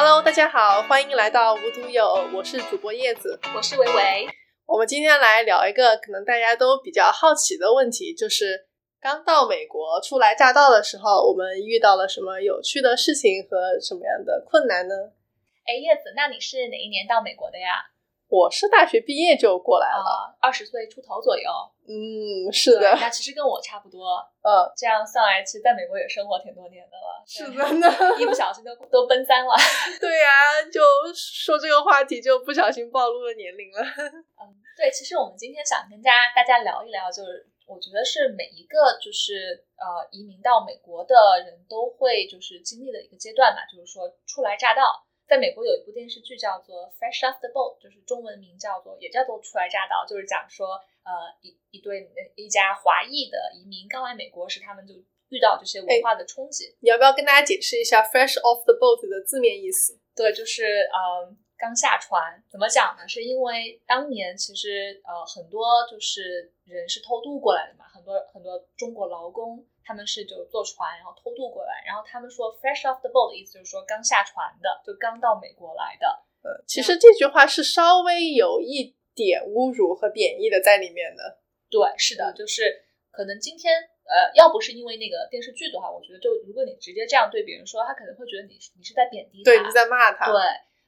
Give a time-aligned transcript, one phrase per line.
[0.00, 4.28] Hello，大家好，欢迎来到无独有，我是主播叶子，我是维维。
[4.64, 8.68] 我们今天来聊一个可能大家都比较好奇的问题，就是
[9.00, 14.94] 刚到美国初来乍到的时候，我们遇到了什么有趣的事情和什么样的困难呢？
[15.66, 17.82] 哎，叶子，那你是哪一年到美国的呀？
[18.28, 21.50] 我是大学毕业就过来了，二十岁出头左右。
[21.88, 22.94] 嗯，是的。
[23.00, 24.16] 那其实跟我差不多。
[24.42, 27.24] 呃，这样算来，其实在美国也生活挺多年的了。
[27.24, 29.54] 是的，一不小心都都奔三了。
[29.98, 30.80] 对呀，就
[31.14, 33.80] 说这个话题就不小心暴露了年龄了。
[34.36, 41.14] 嗯，对，其实我们今天想跟大家大家聊一聊，就是我觉得是每一个就是呃移民到美国的
[41.46, 45.07] 人都会就是经历的一个阶段吧，就是说初来乍到。
[45.28, 50.68] 在美国有一部电视剧叫做《Fresh Off the Boat》，就是中文名叫做也叫做初来乍到，就是讲说
[51.04, 54.94] 呃一一对一家华裔的移民刚来美国时，他们就
[55.28, 56.74] 遇到这些文化的冲击。
[56.80, 60.00] 你要不要跟大家解释一下《Fresh Off the Boat》的字面意思？
[60.16, 62.42] 对，就是呃刚下船。
[62.48, 63.08] 怎么讲呢？
[63.08, 69.66] 是因为当年其实呃很多就是人是偷渡过来的嘛，很多很多中国劳工。
[69.88, 76.06] 他们是就坐船，然后偷渡过来，然后他们说 fresh off the boat 的意思就是说刚下船的，就刚到美国来的。
[76.44, 81.40] 呃，其实这句话是稍微有一点侮辱和贬义的在里面的。
[81.70, 83.72] 对，是的，就是可能今天
[84.04, 90.30] 呃，要不是因为那个电视剧的话，我觉得就如果你直接这样对别人说，他可能会觉得你你是在贬低他，对，你在骂他。
[90.30, 90.36] 对，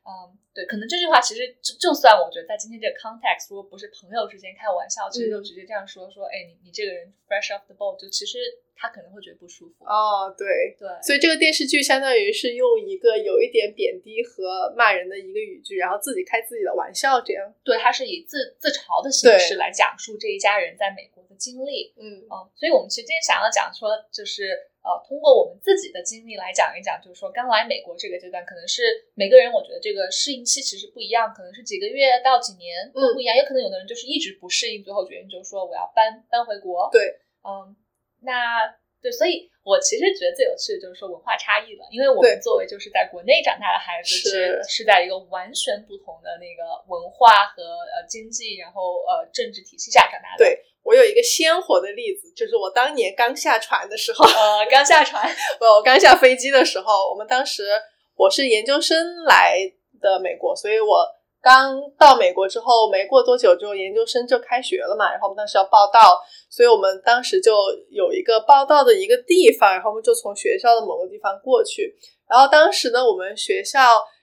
[0.05, 0.37] 嗯。
[0.53, 8.37] 对，可能这句话其实就就算我觉得在今天这个 context，如果不是朋友之间开玩笑，其实就直接这样说说，哎，你你这个人 fresh off the boat，就其实
[8.75, 9.85] 他可能会觉得不舒服。
[9.85, 17.55] 哦，对对，所以这个电视剧相当于是用一个有一点贬低和骂人的一个语句，然后自己开自己的玩笑，这样。
[17.63, 21.95] 对，他是以自自嘲的形式来讲述这一家人在美国的经历。
[21.97, 24.70] 嗯嗯，所以我们其实今天想要讲说，就是。
[24.83, 28.83] 呃，通过我们自己的经历来讲一讲，就是说刚来美国这个阶段，可能是
[29.15, 36.89] 每个人我觉得这个适应期其实不一样，可能是几个月到几年都不一样，也可能有的人就是一直不适应，最后决定就是说我要搬搬回国。
[36.91, 37.77] 对，嗯，
[38.23, 47.63] 那对，所以我其实觉得最有趣的就是说文化差异了，因为我们作为就是在国内长大的孩子，是是在一个完全不同的那个文化和
[47.97, 50.45] 呃经济，然后呃政治体系下长大的。
[50.45, 50.65] 对。
[50.83, 55.29] 我有一个鲜活的例子，就是我当年刚下船的时候，呃，刚下船，
[55.61, 57.69] 不，我刚下飞机的时候，我们当时
[58.17, 59.59] 我是研究生来
[60.01, 61.07] 的美国，所以我
[61.43, 66.19] 刚到美国之后没过多久，就研究生就开学了嘛，然后我们当时要报道，
[66.51, 67.57] 所以我们当时就
[67.89, 71.97] 有一个报道的一个地方，然后我们就从学校的某个地方过去，
[72.29, 73.81] 然后当时呢，我们学校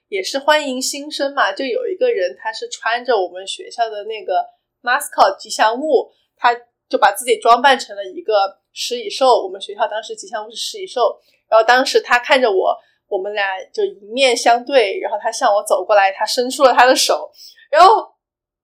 [0.09, 4.45] 也是欢迎新生嘛，就有一个人他是穿着我们学校的那个
[4.83, 6.11] mascot 吉祥物。
[6.39, 6.53] 他
[6.88, 11.19] 就把自己装扮成了一个食蚁兽，我们学校当时吉祥物是食蚁兽。
[11.49, 12.77] 然后当时他看着我，
[13.07, 17.27] 我们俩就迎面相对，然后他向我走过来，他伸出了他的手，
[17.71, 18.07] 然后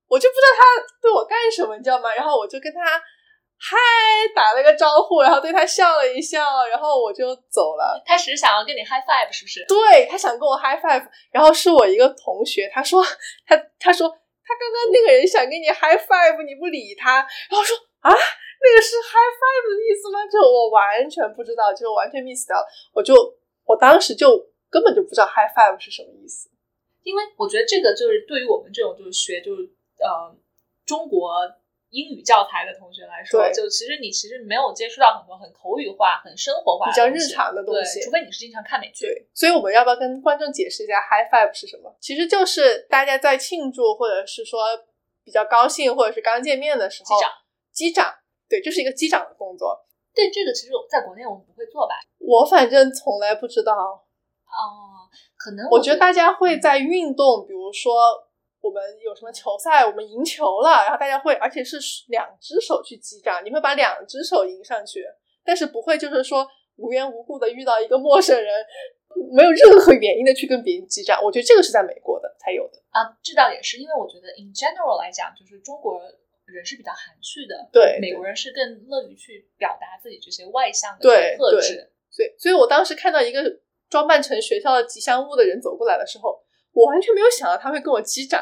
[0.07, 2.13] 我就不知道他对我干什么，你知道吗？
[2.13, 3.01] 然后我就跟他
[3.63, 3.77] 嗨
[4.35, 8.03] 打了个招呼，然后对他笑了一笑，然后我就走了。
[8.05, 9.65] 他只是想要跟你 high five，是不是？
[9.67, 13.01] 对他想跟我 high five，然后是我一个同学，他说
[13.47, 14.19] 他他说。
[14.45, 20.19] 他刚刚那个人想跟你 high five，你不理他，然后说啊，那个是 high five 的意思吗？
[20.27, 22.67] 就我完全不知道，就完全 miss 掉了。
[22.93, 23.15] 我就
[23.63, 24.35] 我当时就
[24.69, 26.49] 根本就不知道 high five 是什么意思，
[27.03, 29.61] 因为我觉得这个就是对于我们这种就是学就是
[30.03, 30.35] 呃
[30.85, 31.31] 中国。
[31.93, 39.05] 英语教材的同学来说，就其实你其实没有接触到很多很口语化、很生活化、比较日常的东西，除非你是经常看美剧。
[39.05, 41.95] 对，所以我们要不要跟观众解释一下 high five 是什么？
[42.01, 44.59] 其实就是大家在庆祝或者是说
[45.23, 47.31] 比较高兴或者是刚见面的时候，击掌。
[47.71, 48.13] 击掌，
[48.49, 49.85] 对，就是一个击掌的动作。
[50.15, 51.93] 对，这个其实在国内我们不会做吧？
[52.17, 53.71] 我反正从来不知道。
[53.73, 55.05] 哦，
[55.37, 57.93] 可能我觉得大家会在运动，比如说。
[58.63, 58.81] 我们
[59.23, 61.77] 么球赛，我们赢球了，然后大家会，而且是
[62.09, 65.03] 两只手去击掌，你会把两只手迎上去，
[65.45, 66.45] 但是不会就是说
[66.75, 68.65] 无缘无故的遇到一个陌生人，
[69.31, 71.23] 没有任何原因的去跟别人击掌。
[71.23, 76.01] 我觉得这个是在美国的才有的啊，这倒也是，因为我觉得 in general 来讲，就是中国
[76.45, 81.89] 人是比较含蓄的，对，美国人是更乐于去表达自己这些外向的特质。
[82.11, 83.41] 所以，所以我当时看到一个
[83.89, 86.43] 装扮成学校的吉祥物的人走过来的时候。
[86.75, 88.41] 我完全没有想到他会跟我击掌，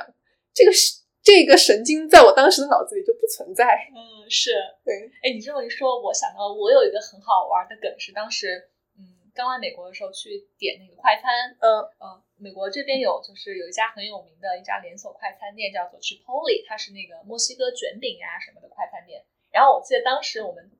[0.53, 3.63] 这个是这个神经在我当时的脑子里就不存在。
[3.93, 4.51] 嗯，是
[4.83, 5.09] 对。
[5.21, 11.55] 哎，你这么一说，我想到我有一个很好玩的梗，是当时嗯刚来美国的时候去点那个快餐。
[11.59, 19.23] 嗯嗯，美国这边有就是有一家很有名的一家连锁快餐店叫做 Chipotle，它是那个墨西哥卷饼呀什么的快餐店。
[19.51, 20.71] 然后我记得当时我们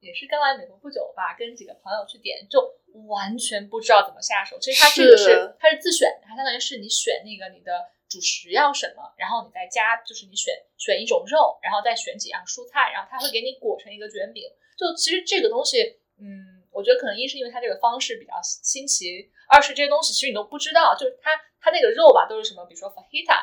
[0.00, 2.60] 也是刚来美国不久吧，跟几个朋友去点，就
[3.08, 4.58] 完全不知道怎么下手。
[4.60, 7.72] 其实它这个是是它是自选的，它相当于是你选那个你的
[8.08, 14.44] 主食要什么，然后你再加就是你选选一种肉，然后再选几样蔬菜，然后它会给你裹成一个卷饼。
[14.76, 21.30] 就其实这个东西，嗯，我觉得可能一是因为它这个方式比较新奇，二是这些东西其实你都不知道，就是它
[21.60, 23.40] 它那个肉吧都是什么，比如说 fajita，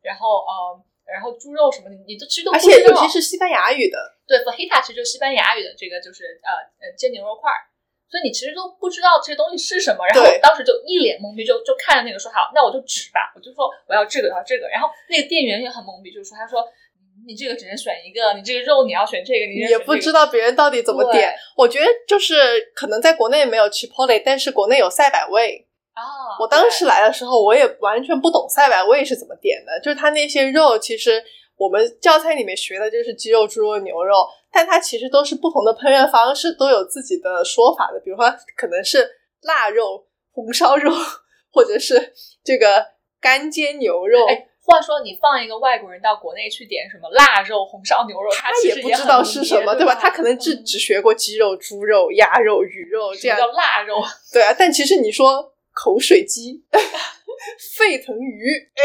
[0.00, 2.76] 然后呃，然后猪肉什么的，你都其实都不知道。
[2.76, 6.52] 且尤其是西班牙语的，对 fajita 其实就是西班牙语的这个就是呃
[6.86, 7.66] 呃煎牛肉块儿，
[8.08, 10.06] 所以你其实都不知道这些东西是什么。
[10.06, 14.68] 然后我当时就一脸懵逼，就就看着那个说好，那我就指吧，我就说我要这个，我要这个。
[14.68, 21.34] 然后那个店员也很懵逼，就是说他说嗯你这个只能选一个，你这个肉你要选这个，你也不知道别人到底怎么点。
[21.56, 22.34] 我觉得就是
[22.74, 25.66] 可能在国内没有 Chipotle，但是国内有赛百味。
[25.94, 26.02] 啊。
[26.38, 31.24] 我当时来的时候，我也完全不懂赛百味是怎么点的，就是它那些肉，其实
[31.56, 34.14] 我们教材里面学的就是鸡肉、猪肉、牛肉，
[34.52, 38.00] 但它其实都是不同的烹饪方式，都有自己的说法的。
[38.00, 38.24] 比如说，
[38.56, 39.08] 可能是
[39.42, 40.92] 腊肉、红烧肉，
[41.50, 42.12] 或者是
[42.44, 42.86] 这个
[43.20, 44.26] 干煎牛肉。
[44.26, 49.94] 哎，话说你放一个外国人到国内去点什么腊肉、红烧牛肉，他其实不知道是什么，对吧？
[49.94, 54.02] 他可能只嗯只学过鸡肉、猪肉、鸭肉、鱼肉这样，叫腊肉？
[54.32, 54.54] 对啊。
[54.58, 56.64] 但其实你说口水鸡、
[57.78, 58.84] 沸腾鱼，哎，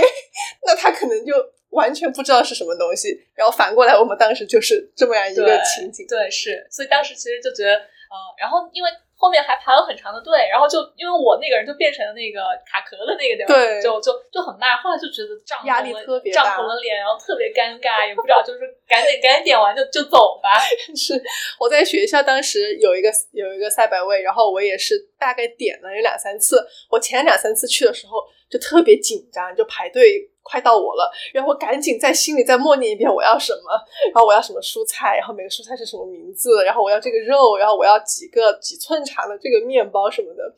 [0.66, 1.34] 那他可能就
[1.72, 3.26] 完全不知道是什么东西。
[3.36, 6.06] 然后反过来，我们当时就是这么样一个情景。
[6.08, 14.76] 对，是，所以当时其实就觉得，呃，然后因为后面还排了很长的队，然后就因为我那个人就变成了那个卡壳的那个地方，对就就就很慢。
[14.78, 20.58] 后来就觉得涨压力特别大红了脸，然后特别尴尬，也不知道就是赶紧赶紧点完就就走吧。
[20.98, 21.22] 是
[21.60, 26.66] 我在学校当时有一个有一个赛百味，然后我也是大概点了有两三次。
[26.90, 28.18] 我前两三次去的时候
[28.50, 33.70] 就特别紧张，就排队快到我了，然后我赶紧在心里再默念一遍我要什么，
[34.12, 40.52] 然后我要什么蔬菜，然后每个蔬菜是什么名字，然后我要这个肉，然后我要几个几寸长的这个面包什么的。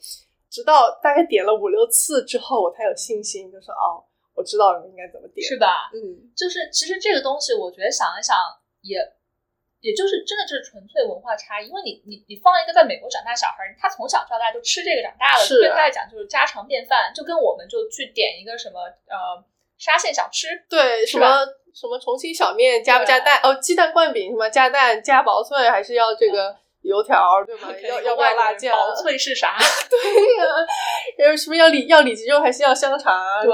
[0.49, 3.99] 直到大概点了五六次之后，我才有信心，就说哦，
[4.33, 5.45] 我知道了应该怎么点。
[5.45, 5.91] 是吧？
[5.93, 8.37] 嗯，就是其实这个东西，我觉得想一想
[8.81, 8.97] 也。
[9.83, 18.79] 也就是真的就是纯粹文化差异，因为你你你放一个在美国长大小孩儿，他从小到大就吃这个长大的，对他来讲就是家常便饭，就跟我们就去点一个什么
[19.11, 19.43] 呃
[19.77, 21.45] 沙县小吃，对，什么
[21.75, 23.41] 什么重庆小面加不加蛋？
[23.43, 27.67] 哦，鸡蛋灌饼什么加蛋加薄脆，还是要这个油条，对吧？
[27.83, 28.73] 要要不要辣酱？
[28.73, 29.57] 薄脆是啥？
[29.91, 29.99] 对
[30.37, 30.45] 呀、
[31.17, 33.13] 然后什么要里要里脊肉还是要香肠？
[33.43, 33.51] 对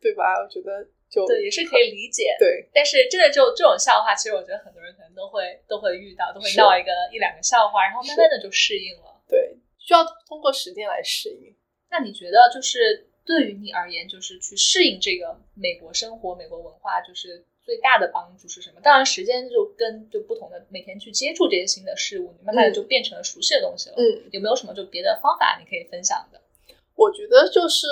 [0.00, 0.24] 对吧？
[0.42, 0.86] 我觉得
[1.16, 2.36] 就对，也是可以理解。
[2.38, 9.22] 对但是真的就这种笑话，其实我觉得很多人可能都会都会遇到，都会闹一个一两个笑话，然后慢慢的就适应了。
[9.26, 11.56] 对，需要通过时间来适应。
[11.88, 18.80] 那你觉得就是对于你而言，就是去适应这个美国生活、美国文化，就是最大的帮助是什么？
[18.82, 23.94] 当然，时间就跟就不同的每天去接触这些新的事物，你慢慢的就变成了熟悉的东西了。
[23.96, 26.40] 嗯，有没有什么就别的方法你可以分享的？
[26.94, 27.86] 我觉得就是，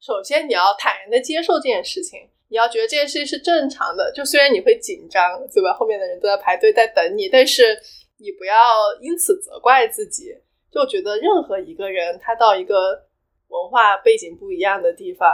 [0.00, 4.10] 首先你要坦然的接受这件事情，你要觉得这件事情是正常的。
[4.12, 5.74] 就虽然你会紧张，对吧？
[5.74, 7.78] 后面的人都在排队在等你，但是
[8.18, 8.54] 你不要
[9.00, 10.34] 因此责怪自己。
[10.70, 13.06] 就觉得任何一个人，他到一个
[13.48, 15.28] 文化背景不一样的地方，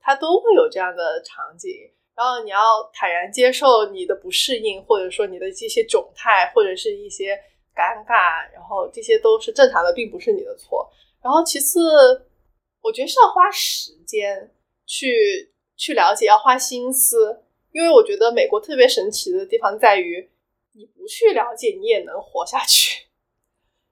[0.00, 1.70] 他都会有这样的场景。
[2.16, 2.58] 然后你要
[2.92, 7.36] 坦然接受你的不适应，或者说你的这些窘态，或者是一些
[7.76, 10.90] 尴尬，然后这些都是正常的，并不是你的错。
[11.22, 12.26] 然后其次，
[12.82, 14.50] 我觉得是要花时间
[14.86, 17.42] 去去了解，要花心思，
[17.72, 20.30] 因为我觉得美国特别神奇的地方在于，
[20.72, 23.06] 你不去了解，你也能活下去。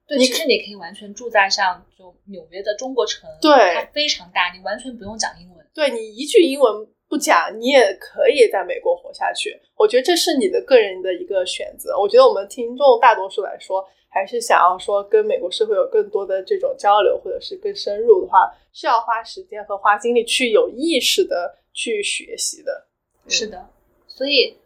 [0.07, 5.67] 对，其实你可以完全住在像就纽约的中国城，对它非常大，你完全不用讲英文。
[5.73, 9.59] 对你一句英文不讲，你也可以在美国活下去。
[9.75, 11.99] 我觉得这是你的个人的一个选择。
[11.99, 13.85] 我觉得我们听众大多数来说，
[14.17, 22.87] 还是想要说跟美国社会有更多的这种交流，或者是更深入的话，是要花时间和花精力去有意识的去学习的。
[23.27, 23.69] 是的，
[24.07, 24.57] 所以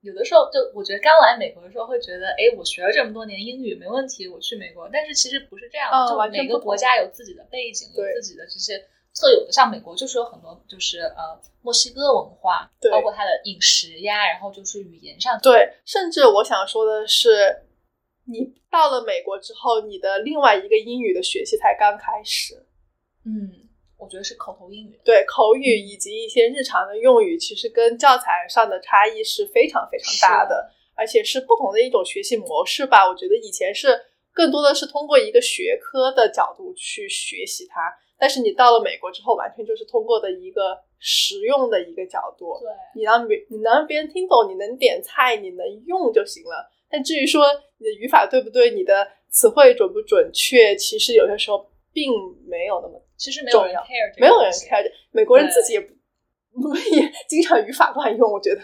[0.00, 4.88] 有的时候就我觉得刚来美国的时候会觉得，哎，我学了这么多年英语没问题，我去美国。
[4.90, 8.78] 但是其实不是这样的，嗯就每个国家有自己的背景，有自己的这些
[9.14, 9.52] 特有的。
[9.52, 17.64] 像美国就是有很多就是呃墨西哥文化，对包括它的饮食呀，然后就是语言上，对，甚至我想说的是，
[18.26, 22.54] 你到了美国之后，你的另外一个英语的学习才刚开始。
[23.24, 24.98] 嗯，我觉得是口头英语。
[25.04, 33.08] 对口语以及一些日常的用语，其实跟教材上的差异是非常非常大的，而且是不同的一种学习模式吧。
[33.08, 33.98] 我觉得以前是
[34.32, 37.80] 更多的是通过一个学科的角度去学习它，
[38.18, 42.58] 但是你到了美国之后，完全就是通过的一个实用的一个角度。
[42.60, 46.70] 对，你让别你能让别人听懂，你能点菜，你能用就行了。
[46.94, 47.42] 但至于说
[47.78, 52.12] 你的语法对不对，你的词汇准不准确，其实有些时候并
[52.46, 55.92] 没有那么其实没有人 care，没有人 care，美国人自己也不
[56.62, 58.60] 不也经常语法乱用，我觉得。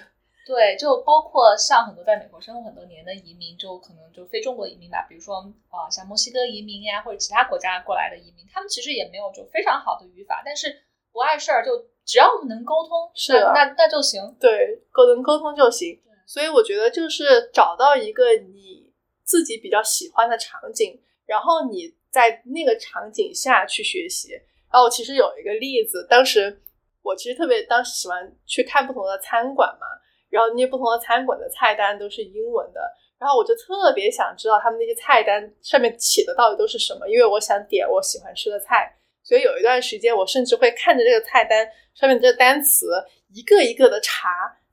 [0.47, 5.37] 对，就包括像很多在美国生活很多年的移民，就可能就非中国移民吧，比如说
[5.69, 10.73] 啊、像墨西哥移民呀，或者其他国家过来的移民，他们其实也没有就非常好的语法，但是
[11.13, 14.21] 不碍事儿，就只要我们能沟通，是那那就行。
[14.39, 16.01] 对，沟能沟通就行。
[16.31, 18.89] 所以我觉得就是找到一个你
[19.25, 20.97] 自己比较喜欢的场景，
[21.27, 24.35] 然后你在那个场景下去学习。
[24.73, 26.63] 然后其实有一个例子，当时
[27.03, 29.89] 我其实特别当时喜欢去看不同的餐馆嘛，
[30.29, 32.81] 然后那些不同的餐馆的菜单都是英文的，
[33.19, 38.97] 然后我就特别想知道他们那些菜单上面写的到底都是什么，因为我想点我喜欢吃的菜。
[39.25, 42.87] 所以有一段时间，我甚至会看着这个菜单上面这个单词，
[43.35, 44.29] 一个一个的查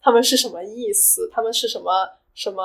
[0.08, 1.92] 它们是什么意思，他们是什么
[2.34, 2.64] 什么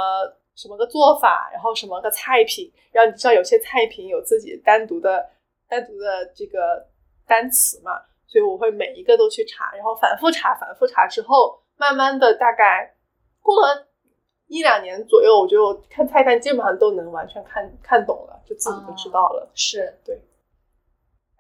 [0.55, 5.29] 什么个做法，然后什么个菜品，然后你知道有些菜品有自己单独的
[5.69, 6.87] 单独的这个
[7.27, 12.95] 单词嘛，所以我会每一个都去查，然后反复查，反复查之后，慢慢的大概
[13.41, 13.89] 过了
[14.47, 19.51] 一两年左右，我觉得我看菜单基本上都能完全看看懂了，就自己就知道了。
[19.53, 19.99] 是。
[20.05, 20.15] 对，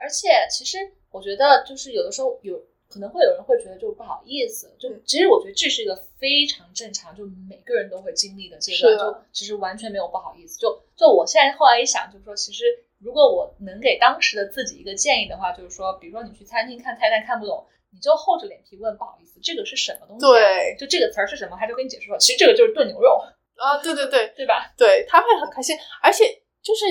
[0.01, 0.79] 而且其实
[1.13, 2.61] 我觉得就是有的时候有
[2.93, 10.59] 可能会有人会觉得就不好意思，就嗯其实我觉得这是一个非常正常，就每个人都会经历的阶段，就其实完全没有不好意思。
[10.59, 12.65] 就就我现在后来一想，就是说其实
[12.99, 20.29] 如果我能给当时的自己一个建议的话，就是说，比如说你去餐厅看菜单看不懂，你就厚着脸皮问不好意思，这个是什么东西、啊？
[20.29, 23.23] 对就这个词儿是什么，他就跟你解释说，其实这个就是炖牛肉，
[23.57, 24.73] 啊，对对对，对吧？
[24.77, 26.85] 对，他会很开心，而且就是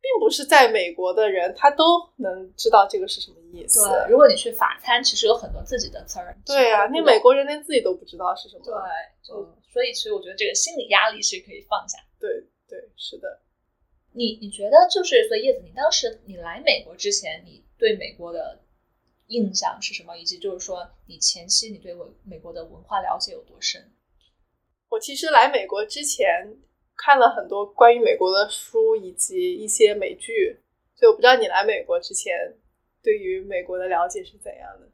[0.00, 1.84] 并不是在美国的人，他都
[2.16, 3.86] 能知道这个是什么意思。
[3.88, 6.36] 对，如果你去法餐，其实有很多自己的词儿。
[6.46, 8.64] 对啊，那你美国人连自己都不知道是什么。
[8.64, 8.72] 对，
[9.22, 11.98] 就、嗯所以其实我觉得这个心理压力是可以放下。
[12.18, 12.28] 对
[12.66, 13.40] 对，是的。
[14.12, 18.58] 你你觉得就是，所以叶子，你当时你来美国之前，你对美国的
[19.26, 20.16] 印象是什么？
[20.16, 23.92] 以及就是说，你前期你对美美国的文化了解有多深？
[24.88, 26.56] 我其实来美国之前
[26.98, 30.58] 看了很多关于美国的书以及一些美剧，
[30.96, 32.36] 所以我不知道你来美国之前
[33.00, 34.88] 对于美国的了解是怎样的。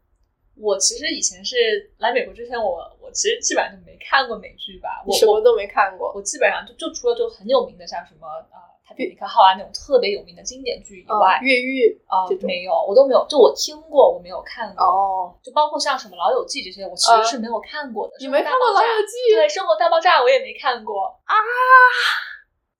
[0.54, 1.56] 我其实以前是
[1.98, 14.84] 来美国之前，我我其实基本上就没看过美剧吧，我什么都没看过我基本上就就除了就很有名的像什么呃《泰坦尼克号》啊那种特别有名的经典剧以外啊，，越狱啊、没有，我都没有，就我听过，我没有看过。
[14.84, 18.14] 哦，就包括像什么《老友记》这些，我其实是没有看过的。
[18.20, 19.32] 你没看过《老友记》？
[19.34, 21.34] 对，《生活大爆炸》我也没看过啊。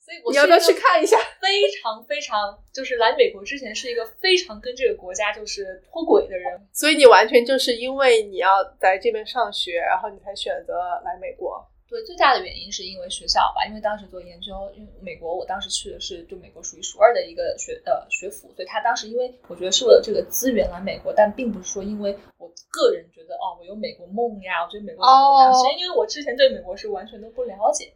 [0.05, 1.17] 所以我你要不要去看一下？
[1.41, 6.61] 非常非常，就是来美国之前是一个非常跟这个国家就是脱轨的人。
[6.75, 11.67] 所以你完全就是因为你要在这边上学，然后你才选择来美国。
[11.95, 27.95] 对，最大的原因是因为学校吧，因为当时做研究，因为美国我当时去的是就美国数一数二的一个学呃学府，所以他当时因为我觉得是为了这个资源来美国，但并不是说因为我个人觉得哦我有美国梦呀，我觉得美国怎么怎么样，哦其实因为我之前对美国是完全都不了解。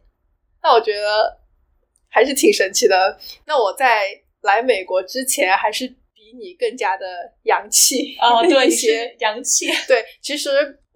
[0.63, 1.37] 那我觉得
[2.09, 3.17] 还是挺神奇的。
[3.45, 4.07] 那我在
[4.41, 7.05] 来美国之前，还是比你更加的
[7.43, 10.49] 洋气啊，对， 一些洋气，对，其实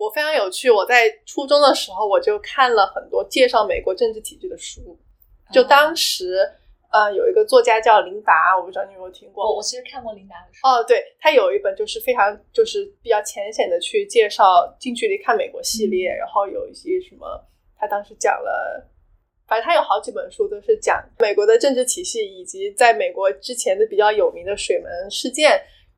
[0.04, 0.70] 我非常有趣。
[0.70, 4.98] 我在初中的时候，我就看了很多介绍美国政治体制的书。
[5.52, 6.38] 就当时，
[6.92, 9.46] 呃，有一个作家叫琳达，我不知道你有没有听过。
[9.46, 17.26] 我我其实看过琳达的书，哦，对，他有一本就是非常就是比较浅显的去介绍近距离看美国系列，然后有一些什么，
[17.78, 18.90] 他当时讲了。
[19.46, 25.50] 反正他有好几本书都是讲美国的政治体系，以及在美国之前的比较有名的水门事件，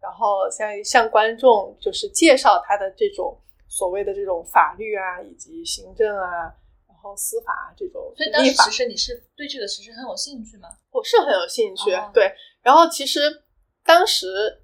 [0.02, 6.54] 然后向向观众就是介绍他的这种所谓的这种法律啊，以及行政啊，
[6.88, 10.70] 然后司法这种所以当时其实你是对这个其实很有兴趣吗？
[10.92, 12.32] 我是很有兴趣，哦对。
[12.62, 13.44] 然后其实
[13.84, 14.62] 当时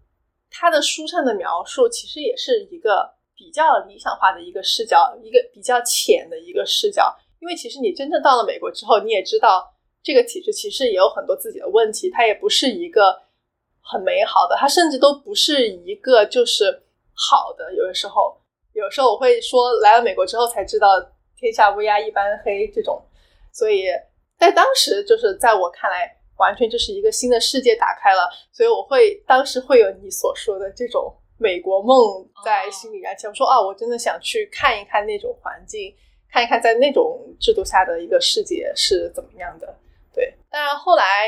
[0.49, 7.15] 他的书上的描述，其实也是一个比较理想化的一个视角，一个比较浅的一个视角。
[7.39, 13.21] 因为其实你真正到了美国之后，你也知道这个体制其实也有很多自己的问题，它也不是一个
[13.81, 17.73] 很美好的，它甚至都不是一个就是好的。
[17.75, 18.40] 有的时候，
[18.73, 20.87] 有时候我会说，来了美国之后才知道
[21.37, 23.01] 天下乌鸦一般黑这种，
[23.51, 23.85] 所以
[24.37, 33.27] 在当时就是在我看来，完全就是一个新的世界打开了，所以我会当时会有你所说的这种美国梦在心里燃起。
[33.27, 35.95] 我说啊，我真的想去看一看那种环境。
[36.33, 39.67] 看一看在那种制度下的一个世界是怎么样的，
[40.15, 40.33] 对。
[40.49, 41.27] 当然后来，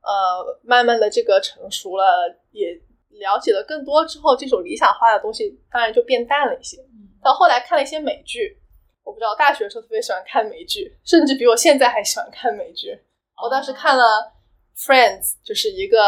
[0.00, 2.04] 呃，慢慢的这个成熟了，
[2.52, 2.80] 也
[3.18, 6.80] 了解了更多之后，这种理想化的东西当然就变淡了一些。
[6.92, 8.56] 嗯，到后来看了一些美剧，
[9.02, 12.98] 我不知道，大学的时候特别喜欢看美剧，甚至比我现在还喜欢看美剧。
[13.42, 14.32] 我当时看了
[14.76, 15.98] Friends 就是一个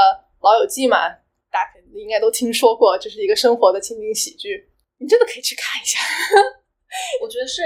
[0.40, 1.08] 老友记嘛，
[1.50, 5.98] 大家肯定应该都听说过，就是一个生活的情景喜剧，你真的可以去看一下。
[7.20, 7.62] 我觉得是，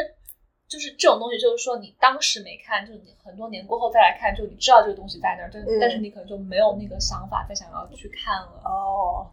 [0.70, 8.62] 就是这种东西，就是说你当时没看，就是你很多年过后再来看，就你知道这个东西在那儿，但、嗯但是你可能就没有那个想法再想要去看了。
[8.64, 9.26] 哦，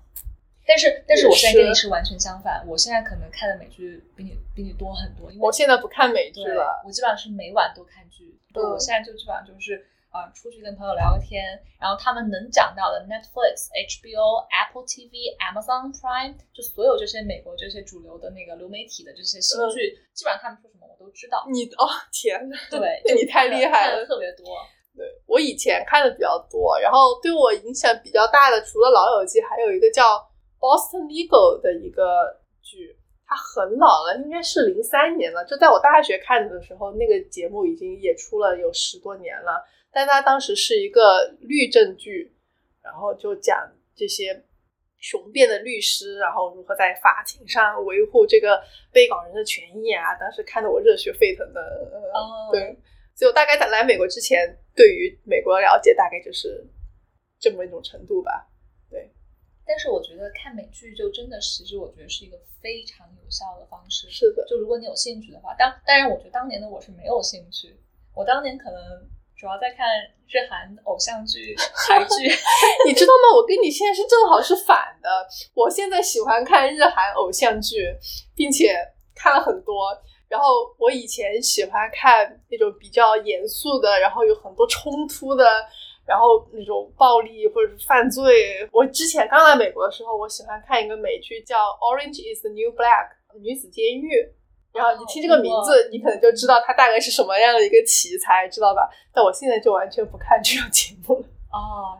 [0.65, 6.81] 但是，但是我现在跟你是完全相反，我现在可能看的美剧比你比你多很多，因为我现在不看美剧了。
[6.83, 8.35] 我基本上是每晚都看剧。
[8.51, 11.43] 对嗯我现在就基本上就是呃出去跟朋友聊个天，
[11.79, 21.45] 然后他们能讲到的 Netflix、HBO、Apple TV、Amazon Prime，就所有这些美国这些主流的那个流媒体的这些新嗯剧，基本上他们说什么我都知道。
[21.51, 24.45] 你哦天呐，对， 你太厉害了看的特别多。
[24.95, 30.03] 对我以前看的比较多，然后对我影响比较大的，除了《老友记》，还有一个叫
[30.59, 32.97] 《Boston Legal》的一个剧，
[33.27, 35.45] 它很老了，应该是零三年了。
[35.45, 39.63] 就在我大学看的时候，那个节目已经也出了有十多年了。
[39.97, 42.31] 但它当时是一个律政剧，
[42.83, 44.43] 然后就讲这些
[44.99, 48.61] 雄辩的律师，然后如何在法庭上维护这个
[48.91, 50.13] 被告人的权益啊。
[50.19, 51.59] 当时看得我热血沸腾的。
[51.91, 52.77] 呃哦对，
[53.15, 56.63] 所以我大概在来美国之前，对于美国的了解大概就是
[57.39, 58.47] 这么一种程度吧。
[58.87, 59.09] 对
[59.65, 64.07] 但是我觉得看美剧就真的，其实我觉得是一个非常有效的方式。
[64.11, 67.75] 是的，就如果你有兴趣的话，当当然，我觉得当年的我是没有兴趣，
[68.13, 68.79] 我当年可能
[69.37, 69.85] 主要在看
[70.27, 71.55] 日韩偶像剧、
[71.87, 72.27] 韩剧。
[72.87, 73.35] 你知道吗？
[73.37, 75.09] 我跟你现在是正好是反的。
[75.53, 77.95] 我现在喜欢看日韩偶像剧，
[78.35, 78.75] 并且
[79.15, 79.95] 看了很多。
[80.27, 85.45] 然后我以前喜欢看那种比较严肃的，然后有很多冲突的，
[86.05, 88.67] 然后那种暴力或者是犯罪。
[88.73, 93.07] 我之前刚来美国的时候，我喜欢看一个美剧叫《Orange Is the New Black》
[93.39, 94.33] 女子监狱。
[94.73, 98.89] 然后你听这个名字，你可能就知道它大概是什么样的一个题材，知道吧？
[99.13, 101.25] 但我现在就完全不看这种节目了。
[101.51, 101.97] 哦，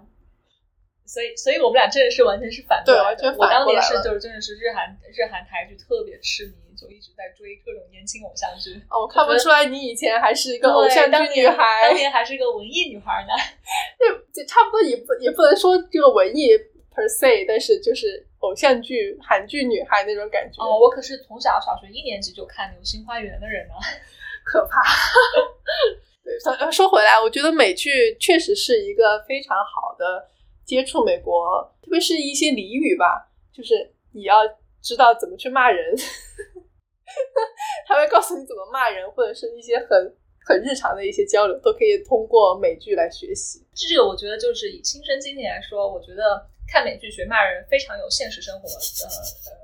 [1.05, 2.83] 所以，所以我们俩真的是完全是反。
[2.85, 8.75] 对完全我当年是就是真的是日韩日韩台剧特别痴迷，就一直在追各种年轻偶像剧。
[8.91, 13.33] 哦，我看不出来你以前还是一个偶像剧女孩当，年还是个文艺女孩呢。
[13.97, 16.49] 就就差不多也不也不能说这个文艺
[16.93, 23.73] per se，但是就是偶像剧韩剧女孩那种感觉，哦，我可是从小小学一年级就看《流星花园》的人呢。
[24.45, 24.81] 可怕。
[26.23, 30.25] 对，说回来，我觉得美剧确实是一个非常好的
[30.65, 34.35] 接触美国，特别是一些俚语吧，就是你要
[34.81, 35.95] 知道怎么去骂人，
[37.87, 43.65] 他会告诉你怎么骂人，或者是一些很很日常的一些交流，都可以通过美剧来学习。
[43.73, 48.75] 这个我觉得就是以亲身经历来说，我觉得看美剧学骂人非常有现实生活呃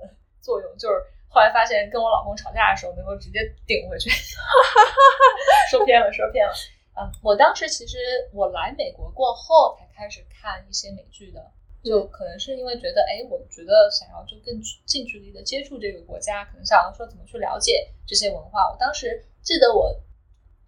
[0.04, 0.10] 呃
[0.42, 0.78] 作用。
[0.78, 0.96] 就是
[1.30, 4.10] 后来发现跟我老公吵架的时候，能够直接顶回去。
[5.70, 6.54] 说偏了，说偏了。
[6.96, 7.98] 嗯，我当时其实
[8.32, 11.52] 我来美国过后才开始看一些美剧的，
[11.84, 18.70] 就可能是因为觉得，哎，我觉得想要就更近距离的接触这个国家，可能想要说怎么去了解这些文化。
[18.72, 20.00] 我当时记得我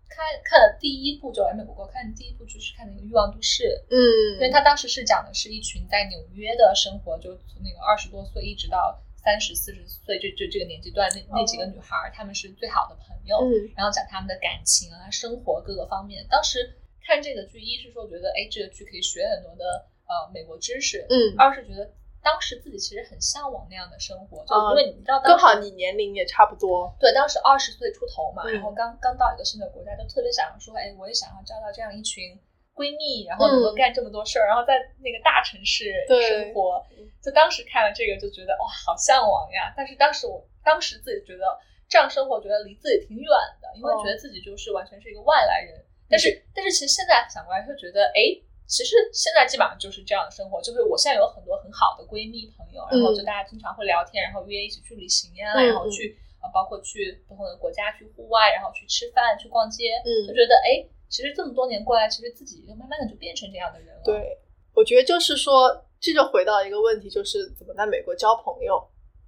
[0.07, 3.95] 看看了第一部就完美不过看第一部就是看那个《欲望都市》，嗯。
[4.35, 13.71] 因为嗯，他当时是讲的是一群在纽约的生活，就从那个二十多岁一直到三十四十岁，这这这个年纪段，那那几个女孩儿，她们是最好的朋友，嗯。
[13.75, 16.25] 然后讲她们的感情啊、生活各个方面。
[16.29, 21.91] 当时看这个剧，一是说觉得，哎，这个剧可以学很多的呃美国知识，嗯，二是觉得
[22.25, 26.89] 当时自己其实很向往那样的生活，就啊因为你知道刚好你年龄也差不多。
[26.99, 32.33] 对，当时二十岁出头嘛，嗯然后刚刚到一个新的国家，就特别想要说，哎，我也想要交到这样一群
[32.73, 34.73] 闺蜜，然后能够嗯干这么多事儿，然后在
[35.05, 37.05] 那个大城市生活嗯。
[37.21, 39.71] 就当时看了这个，就觉得哇，好向往呀！
[39.77, 41.45] 但是当时我当时自己觉得
[41.87, 43.29] 这样生活，觉得离自己挺远
[43.61, 45.77] 的，因为哦觉得自己就是完全是一个外来人。
[46.09, 48.41] 但是但是其实现在想过来，会觉得，哎。
[48.67, 64.37] 其实现在基本上就是这样的生活，就是我现在有很多很好的闺蜜朋友，然后就大家经常会聊天，然后约一起去旅行呀，嗯然后去呃，包括去不同的国家去户外，然后去吃饭、去逛街，嗯就觉得哎，其实这么多年过来，其实自己就慢慢的就变成这样的人了。，对，
[64.73, 68.81] 我觉得就是说，这就回到一个问题，就是怎么在美国交朋友。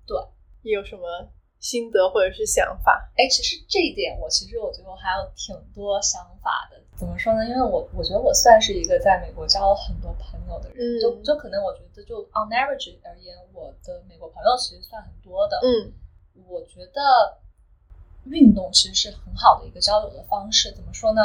[0.06, 0.17] 对，
[0.63, 3.10] 你有什么心得或者是想法？
[3.17, 6.78] 哎，其实这一点我其实我觉得我还有挺多想法的。
[6.96, 7.46] 怎么说呢？
[7.48, 15.60] 因为我我觉得我算是一个在美国交了很多朋友的人，嗯就就可能我觉得就 on average 而言，我的美国朋友其实算很多的。
[15.63, 15.93] 嗯
[16.48, 17.38] 我觉得
[18.26, 20.72] 运动其实是很好的一个交流的方式。
[20.72, 21.22] 怎么说呢？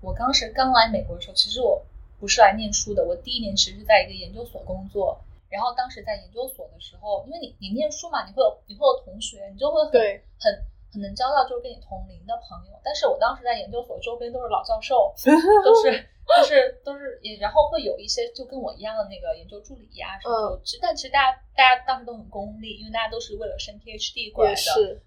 [0.00, 1.82] 我当时刚来美国的时候，其实我
[2.18, 5.20] 不是来念书的，我第一年其实是在一个研究所工作。
[5.50, 10.54] 然后当时在研究所的时候，因为你你念书嘛，你会有你会有同学，你就会很对很
[10.92, 12.72] 很能交到就是跟你同龄的朋友。
[12.84, 20.62] 但是我当时在研究所周边都是老教授， 都是都是都是也，然后会有一些就跟我一样的那个研究助理呀什么的。
[20.80, 24.56] 但其实大家大家当时都很功利，因为大家都是为了升 PhD 过来的，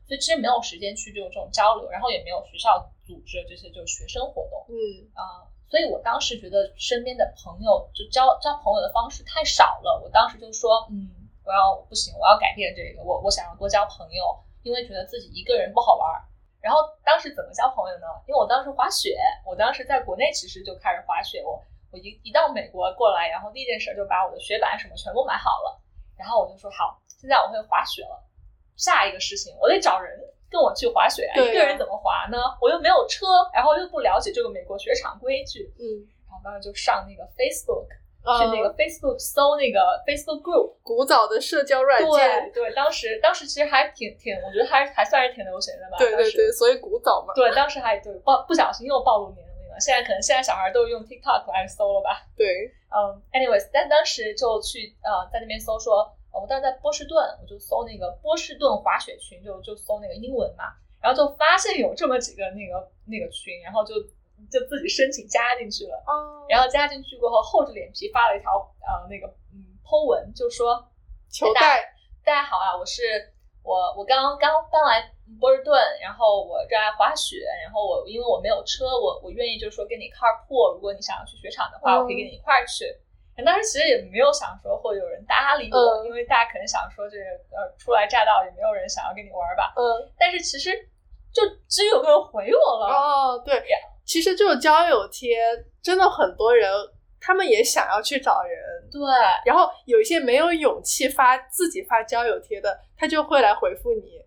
[0.06, 4.66] 所以其实没有时间去就这种交流，然后也没有学校组织这些就是学生活动。
[4.68, 5.48] 嗯啊。
[5.74, 11.10] 所以我当时觉得身边的朋友就交交朋友的方式太少了，我当时就说，嗯，
[11.44, 14.22] 我要不行，我要改变这个，我我想要多交朋友，
[14.62, 16.22] 因为觉得自己一个人不好玩。
[16.62, 18.06] 然后当时怎么交朋友呢？
[18.28, 21.60] 因为我当时滑雪，我当时在国内其实就开始滑雪，我
[21.90, 25.82] 我一一到美国过来，然后第一件事就把我的雪板什么全部买好了，
[26.16, 28.24] 然后我就说好，现在我会滑雪了，
[28.78, 30.22] 下一个事情我得找人。
[30.54, 32.38] 跟我去滑雪，一个人怎么滑呢？
[32.62, 35.74] 我又没有车，然后又不了解这个美国雪场规矩。
[35.82, 37.90] 嗯，然后当时就上那个 Facebook，
[38.38, 42.52] 去那个 Facebook 搜那个 Facebook Group，古早的社交软件。
[42.54, 45.98] 对对，当时当时其实还挺挺，我觉得还还算是挺流行的吧。
[45.98, 47.34] 对对对，所以古早嘛。
[47.34, 49.80] 对，当时还对暴不小心又暴露年龄了。
[49.80, 52.22] 现在可能现在小孩都用 TikTok 来搜了吧？
[52.38, 56.14] 对，嗯，anyways，但当时就去呃在那边搜说。
[56.42, 63.96] 我当时在波士顿，我就搜那个波士顿滑雪群，就就搜那个英文嘛，然后就发现有这么几个那个那个群，然后就
[64.50, 66.04] 就自己申请加进去了。
[66.08, 66.46] 哦。
[66.50, 70.84] 然后加进去过后，厚着脸皮发了一条呃那个嗯 po 文，就说：
[71.30, 71.94] 求带
[72.26, 73.04] 大家好啊，我是
[73.64, 82.86] 我我刚刚搬来波士顿，然后我热爱滑雪，然后我因为我没有车，我我愿意就是说跟你 carpool，如果你想要去雪场的话，我可以跟你一块儿去。
[83.42, 89.74] 当时其实也没有想说会有人搭理我，因为大家可能想说这个呃初来乍到，也没有人想要跟你玩吧。
[89.76, 89.82] 嗯。
[90.20, 90.70] 但是其实
[91.34, 92.94] 就只有个人回我了。
[92.94, 93.64] 哦，对。
[94.06, 95.38] 其实就是交友贴
[95.82, 96.70] 真的很多人，
[97.20, 98.60] 他们也想要去找人。
[98.92, 99.02] 对。
[99.46, 104.23] 然后有一些没有勇气发自己发交友贴的，他就会来回复你。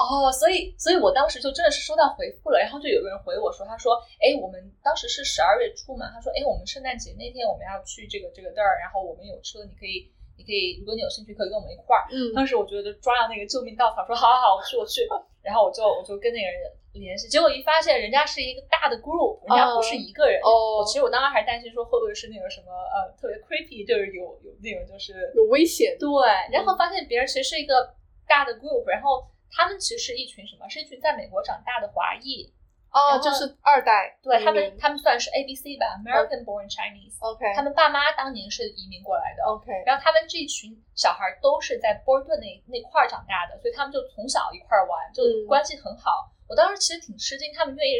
[0.00, 12.08] 哦，所以，所以我当时就真的是收到回复了，然后就有个人回我说，他说，哎，我们当时是十二月初嘛，他说，哎，我们圣诞节那天我们要去这个这个地儿，然后我们有车，你可以，你可以，如果你有兴趣，可以跟我们一块儿。
[12.10, 15.08] 嗯，当时我觉得抓到那个救命稻草，说，好好好，我去，我去。
[15.42, 16.56] 然后我就我就跟那个人
[16.92, 20.38] 联系，结果一发现人家是一个大的 group，人家不是一个人。
[20.44, 25.96] 哦，我其实我当时还担心说会不会是那个什么呃特别 creepy，就是有有那种就是有危险。
[25.98, 26.08] 对，
[26.52, 27.94] 然后发现别人其实是一个
[28.28, 29.24] 大的 group，然后。
[29.50, 30.68] 他们其实是一群什么？
[30.68, 32.52] 是一群在美国长大的华裔
[32.90, 34.18] 哦，就是二代。
[34.22, 37.14] 对他们，他们算是 A B C 吧，American born Chinese。
[37.20, 39.44] OK，他们爸妈当年是移民过来的。
[39.44, 46.30] OK，然后他们这群小孩都是在波士顿那那块儿长大的，所以他们就从小一块儿玩，就关系很好。
[46.48, 47.94] 我当时其实挺吃惊，他们愿意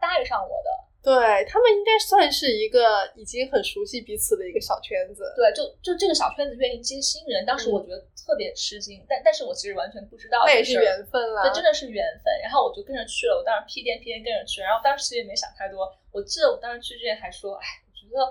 [0.00, 0.70] 带上我的。
[1.02, 1.12] 对
[1.48, 5.34] 他们应该算是一个已经很熟悉彼此的一个小圈子。
[5.34, 9.04] 对，就就这个小圈子愿意接新人，当时我觉得特别吃惊。
[9.08, 11.42] 但但是我其实完全不知道，那也是缘分了。
[11.44, 12.32] 那，真的是缘分。
[12.42, 14.60] 然后我就跟着去了，我当时屁颠屁颠跟着去。
[14.60, 15.90] 然后当时其实也没想太多。
[16.12, 18.22] 我记得我当时去之前还说，哎，我觉得。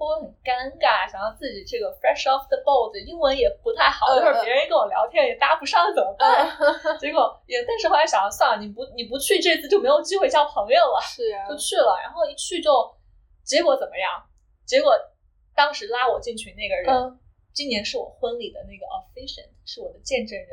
[0.00, 1.04] 会不会很尴尬？
[1.04, 6.48] 想要自己这个 fresh off the boat，英文也不太好，一会儿别人跟我聊天也搭不上怎么办？
[6.96, 11.00] 结果也，但是后来想算了，你不你不去这次就没有机会交朋友了。
[11.04, 12.72] 是啊，就去了，然后一去就，
[13.44, 14.08] 结果怎么样？
[14.64, 14.96] 结果
[15.54, 17.20] 当时拉我进群那个人，
[17.52, 20.48] 今年是我婚礼的那个 officiant，是我的见证人。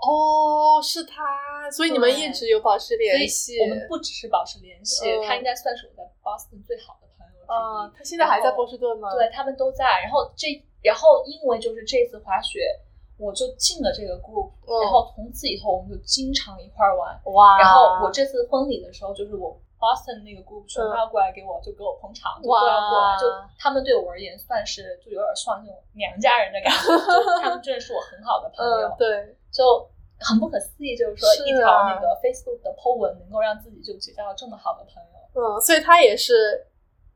[0.00, 3.60] 哦，是他，所以你们一直有保持联系。
[3.60, 7.04] 我们不只是保持联系，他应该算是我在 Boston 最好的。
[7.46, 9.12] 啊，他现在还在波士顿吗？
[9.14, 9.84] 对他们都在。
[10.02, 10.46] 然后这，
[10.82, 12.60] 然后因为就是这次滑雪，
[13.16, 14.50] 我就进了这个 group，
[14.82, 17.20] 然后从此以后我们就经常一块玩。
[17.32, 17.58] 哇！
[17.58, 23.16] 然后我这次婚礼的时候，就是我 Boston 那个 group 全都要过来给我，就给我捧场，都要过来。
[23.18, 23.26] 就
[23.58, 26.90] 他们对我而言，算是就有点像那种娘家人的感觉。
[26.90, 28.92] 就他们真的是我很好的朋友。
[28.98, 35.10] 对，就很不可思议，就是说一条那个 Facebook 的 po 文能够让自己就结交了这么好的朋友。
[35.34, 36.66] 嗯，所以他也是。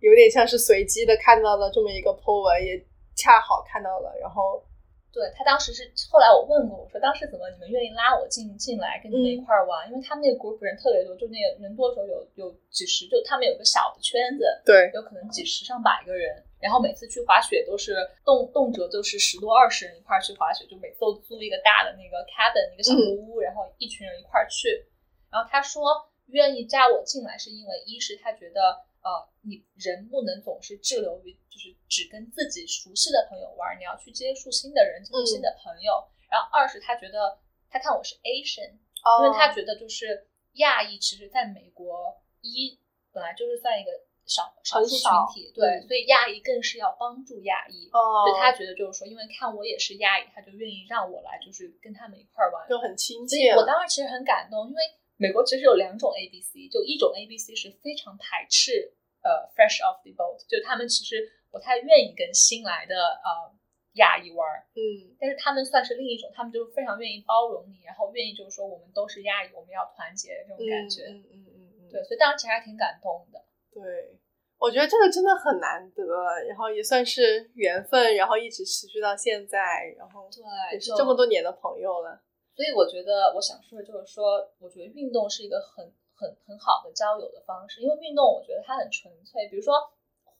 [0.00, 2.78] 有点像是随机的看到了这么一个 po 文，也
[3.16, 4.62] 恰好看到了，然后，
[5.10, 9.90] 对他当时是后来我问过我说当时怎么你们愿意拉我进进来跟你们一块玩？
[9.90, 24.86] 因为他们那个 group 人特别多，就那个人多的时候有有几十，就他们有个小的圈子，对，有可能几十上百个人，然后每次去滑雪都是动动辄就是十多二十人一块儿去滑雪，就每次都租一个大的那个 cabin 一个小木屋，然后一群人一块儿去。
[25.28, 25.82] 然后他说
[26.26, 28.86] 愿意加我进来是因为一是他觉得。
[29.08, 36.04] 呃，你人不能总是滞留于，就是只跟自己熟悉的朋友玩，你要去接触新的人，接触新的朋友。
[36.30, 37.38] 然后二是他觉得，
[37.70, 38.76] 他看我是 Asian，
[39.24, 40.28] 因为他觉得就是
[40.60, 42.78] 亚裔，其实在美国一
[43.10, 43.90] 本来就是算一个
[44.26, 47.88] 少少数群体，对，所以亚裔更是要帮助亚裔。
[47.88, 53.52] 所以他觉得就是说，因为看我也是亚裔，他就愿意让我来，就是跟他们一块玩，就很亲切。
[53.52, 54.82] 我当时其实很感动，因为
[55.16, 58.92] 美国其实有两种 A B C，就一种 A B C 是非常排斥
[59.22, 63.52] 呃 fresh off the boat，就他们其实不太愿意跟新来的呃
[63.94, 71.06] 亚裔玩儿，嗯但是他们算是另一种，他们就是非常愿意包容你，然后愿意就是说我们都是亚裔，我们要团结这种感觉。
[71.08, 73.42] 嗯嗯嗯嗯，对，所以当时其实还挺感动的。
[73.72, 74.18] 对，
[74.58, 76.04] 我觉得这个真的很难得，
[76.48, 79.58] 然后也算是缘分，然后一直持续到现在，
[79.96, 80.42] 然后对，
[80.74, 82.20] 也是这么多年的朋友了。
[82.54, 89.48] 所以我觉得我想说的就是说，我觉得运动是一个很很很好的交友的方式，因为运动我觉得它很纯粹。
[89.48, 89.74] 比如说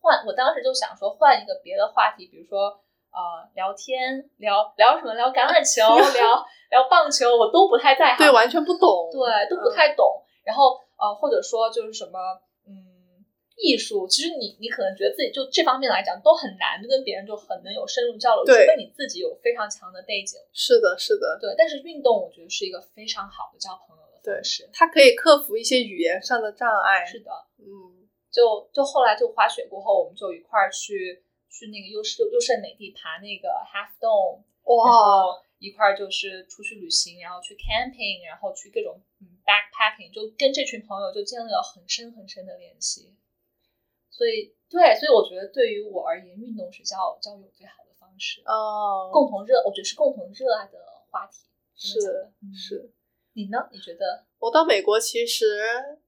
[0.01, 2.69] 换，我当时就想说换一个别的话题，比如说
[3.14, 5.87] 呃聊天，聊聊什么，聊橄榄球，
[6.19, 9.09] 聊聊棒球，我都不太在行，对，完全不懂。
[9.12, 10.23] 对都不太懂。
[10.45, 12.19] 然后呃或者说就是什么
[12.67, 12.99] 嗯。
[13.61, 20.38] 艺术，其实你你可能觉得自己就这方面来讲都很难，就跟别人就很能有深入交流，除非你自己有非常强的背景。
[20.55, 24.69] 是的，是的，对，但是运动我觉得是一个非常好的交朋友的方式。
[24.73, 27.05] 它可以克服一些语言上的障碍。
[27.05, 43.14] 是的，嗯，就就后来就滑雪过后，我们就一块儿去去那个优胜优胜美地爬那个 Half Dome，然哇，后一块儿就是出去旅行，然后去 camping，然后去各种嗯 backpacking，就跟这群朋友就建立了很深很深的联系。
[44.11, 48.43] 所以对，所以我觉得对于我而言，运动是交交友最好的方式。
[48.45, 50.79] 哦，共同热，我觉得是共同热爱的
[51.11, 51.38] 话题。
[51.75, 52.91] 是嗯是。
[53.38, 53.68] 你呢？
[53.70, 54.27] 你觉得？
[54.40, 55.44] 我到美国其实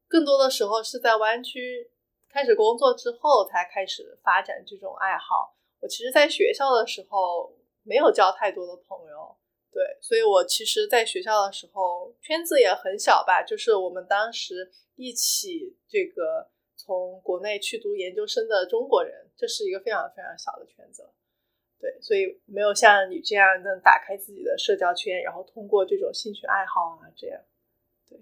[0.08, 1.88] 更多的时候是在湾区
[2.28, 5.56] 开始工作之后才开始发展这种爱好。
[5.78, 9.36] 我其实在学校的时候没有交太多的朋友，
[9.70, 21.08] 对，所以我其实在学校的时候圈子也很小吧，就是我们当时一起这个从国内去读研究生的中国人，这是一个非常非常小的圈子。
[21.80, 27.40] 对，所以没有像你这样能打开自己的社交圈，然后通过这种兴趣爱好啊这样。
[28.06, 28.18] 对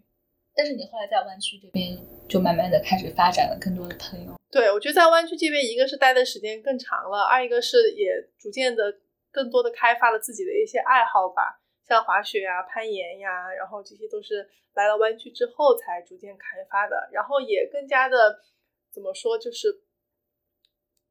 [0.54, 4.36] 但是你后来在湾区这边就慢慢的开始发展了更多的朋友。
[4.50, 8.98] 对，我觉得在湾区这边，一个是待的时间更长了，二一个是也逐渐的
[9.30, 18.40] 更多的开发了自己的一些爱好吧，像滑雪呀、攀岩呀，然后这些都是来了湾区之后才逐渐开发的，然后也更加的
[18.90, 19.82] 怎么说，就是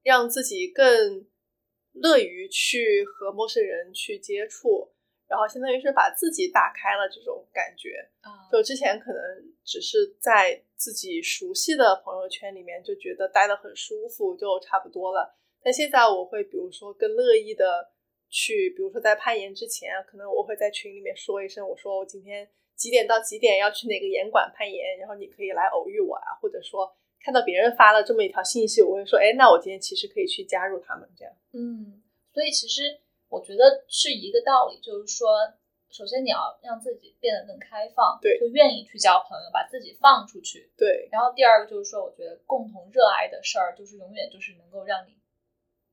[0.01, 1.25] 让自己更
[2.01, 4.89] 乐于去和陌生人去接触，
[5.27, 8.09] 然后相当于是把自己打开了这种感觉。
[8.21, 9.21] 啊就之前可能
[9.63, 15.35] 只是在自己熟悉的朋友圈里面就觉得待得很舒服，就差不多了。
[15.61, 17.91] 但现在我会，比如说更乐意的
[18.29, 31.33] 去，比如说在攀岩之前，可能我会在群里面说一声，我说我今天几点到几点要去哪个岩馆攀岩，然后你可以来偶遇我啊，或者说看到别人发了这么一条信息，我会说，哎，那我今天其实可以去加入他们这样。
[31.53, 32.01] 嗯，
[32.33, 32.99] 所以其实
[33.29, 35.27] 我觉得是一个道理，就是说，
[35.89, 40.71] 首先你要让自己变得更开放，对就愿意去交朋友，把自己放出去。
[40.77, 45.17] 对，然后第二个就是说，我觉得共同热爱的事儿，就是永远就是能够让你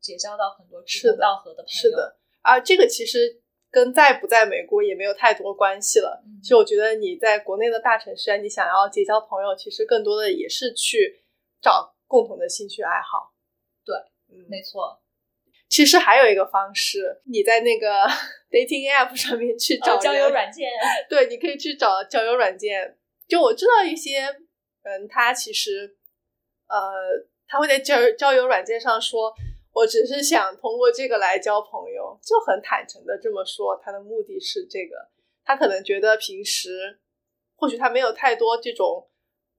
[0.00, 1.68] 结交到很多志同道合的朋友。
[1.68, 3.40] 是的，啊，这个其实
[3.74, 6.22] 跟在不在美国也没有太多关系了。
[6.24, 11.24] 嗯其实我觉得你在国内的大城市啊，你想要结交朋友，其实更多的也是去
[11.60, 13.32] 找共同的兴趣爱好。
[13.84, 13.96] 对，
[14.30, 15.00] 嗯，没错。
[15.68, 18.04] 其实还有一个方式，你在那个
[18.52, 20.70] dating app 上面去找找交友软件，
[21.10, 22.96] 对，你可以去找交友软件。
[23.26, 24.20] 就我知道一些
[24.82, 25.96] 嗯，他其实
[26.68, 29.34] 呃，他会在交友交友软件上说，
[29.74, 35.10] 我只是想通过这个来交朋友，就很坦诚的这么说，他的目的是这个。
[35.44, 37.00] 他可能觉得平时
[37.56, 39.10] 或许他没有太多这种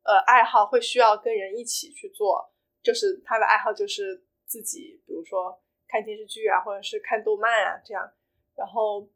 [0.03, 2.51] 呃爱好，会需要跟人一起去做，
[2.81, 8.09] 就是他的爱好就是自己，比如说看电视剧啊，或者是看动漫啊这样，
[8.55, 9.07] 然后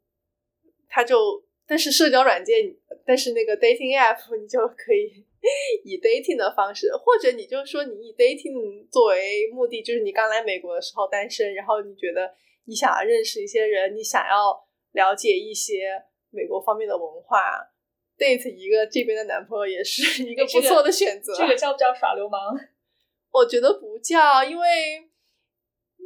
[0.88, 5.25] 他就，但是社交软件，但是那个 dating app 你就可以
[5.84, 12.34] 以 dating 的方式，或者你就说你以 dating 作为目的，就是你刚来美国的时候单身，然后你觉得
[12.65, 17.71] 你想要认识一些人，你想要了解一些美国方面的文化。
[18.17, 21.34] date 一个这边的男朋友也是 一个不错的选择。
[21.34, 22.54] 这个叫不叫耍流氓？
[23.32, 24.67] 我觉得不叫，因为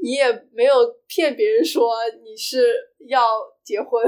[0.04, 0.76] 你也没有
[1.08, 3.20] 骗别人说你是要
[3.64, 4.06] 结婚。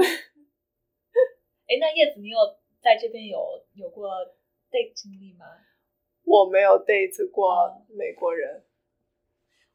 [1.66, 2.38] 哎，那叶子，你有
[2.80, 3.38] 在这边有
[3.74, 4.08] 有过
[4.70, 5.46] date 经历吗？
[6.24, 7.82] 我没有 date 过哦。
[7.88, 8.64] 美国人，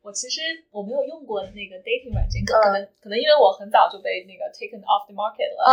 [0.01, 2.61] 我其实我没有用过那个 dating 软件，可嗯。
[2.61, 5.63] 可能可能因为我很早就被那个 taken off the market 了，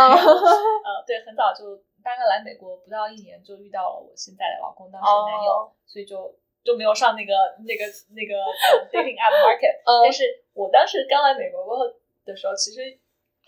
[1.05, 5.71] 对，很早就大概来美国不到一年就遇到了我现在的老公，当时男友，哦。
[5.85, 7.33] 所以就就没有上那个
[7.65, 7.83] 那个
[8.15, 9.75] 那个、呃 dating app market。
[9.83, 10.03] 嗯。
[10.03, 11.83] 但是我当时刚来美国过后
[12.23, 12.97] 的时候，其实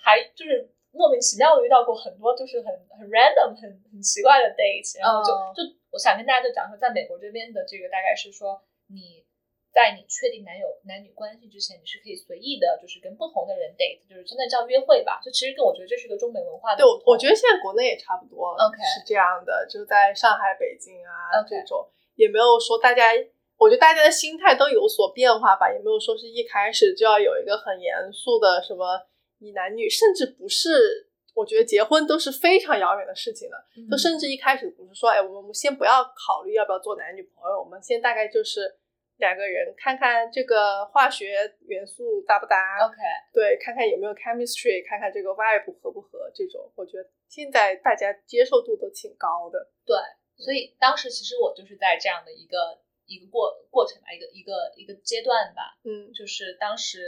[0.03, 2.67] 还就是莫名其妙的遇到过很多就是很
[2.99, 9.25] 很 random 很很奇怪的 date，然后就、哦就我想跟大家就讲说，在美国这边的这个大概是说你。
[9.71, 15.21] 在你确定男友男女关系之前，你是可以随意的，就是跟不同的人 date，就是真的叫约会吧。
[15.23, 23.15] 就其实跟我觉得这是个中美文化的对，我我觉得现在国内也差不多 OK 是这样的，就在上海、北京啊这种，也没有说大家，
[23.55, 28.99] 我觉得大家的心态都有所变化吧，也没有说是一开始就要有一个很严肃的什么
[29.41, 33.57] 以男女，甚至不是，我觉得结婚都是非常遥远的事情了。
[33.75, 38.77] 嗯就甚至一开始不是说，哎，我们我们先不要考虑要不要做男女朋友，我们先大概就是
[39.17, 42.95] 两个人看看这个化学元素搭不搭 OK，
[43.33, 49.71] 对，看看有没有 chemistry，看看这个 vibe 合不合，这种我觉得现在大家接受度都挺高的。
[49.85, 49.95] 对，
[50.37, 56.99] 所以当时其实我就是在这样的一个一个过过程吧，一个一个一个阶段吧，嗯就是当时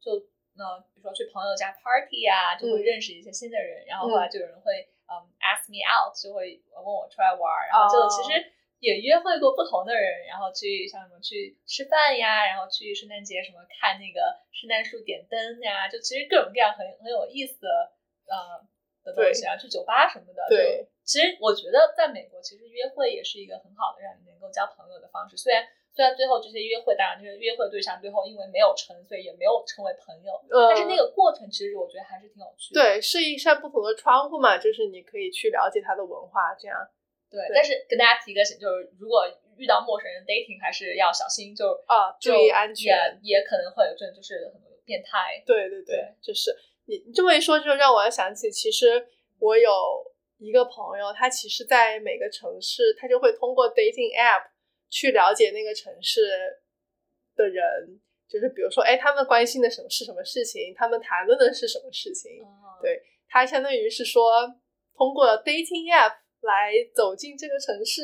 [0.00, 0.26] 就
[0.60, 2.84] 呃，比如说去朋友家 party 啊，就会嗯。
[2.84, 8.36] 认识一些新的人，然后后来就有人会嗯 ask me out，就会问我出来玩儿，然后就哦其实
[8.78, 14.20] 也约会过不同的人，然后去像什么去吃饭呀，然后去圣诞节什么看那个
[14.52, 17.68] 圣诞树点灯呀，就其实各种各样很很有意思的
[18.28, 18.60] 呃
[19.04, 20.86] 的东西啊，去酒吧什么的，对。
[21.02, 25.36] 其实我觉得在美国，其实约会也是一个很好的让你能够交朋友的方式。
[25.36, 25.66] 虽然
[26.00, 32.80] 虽然最后这些约会，当然这些约会对象最后因为没有成，所以也没有成为朋友，呃，但是那个过程其实我觉得还是挺有趣的。
[32.80, 36.88] 对是一扇不同的窗户嘛，就是你可以去了解他的文化，这样
[37.28, 42.96] 对对但是跟大家提个醒，就是如果遇到陌生人 dating 还是要小心，就啊，注意安全。
[43.22, 45.42] 也也可能会有这种就是很多变态。
[45.44, 49.06] 对对对对，就是你你这么一说，就让我想起，其实
[49.38, 49.70] 我有
[50.38, 54.48] 一个朋友，他其实在每个城市，他就会通过 dating app
[54.90, 56.20] 去了解那个城市
[57.36, 64.46] 的人，就是比如说，哎，他们关心的什么是什么事情，他们谈论的是什么事情，哦对他相当于是说
[64.94, 68.02] 通过 dating app 来走进这个城市，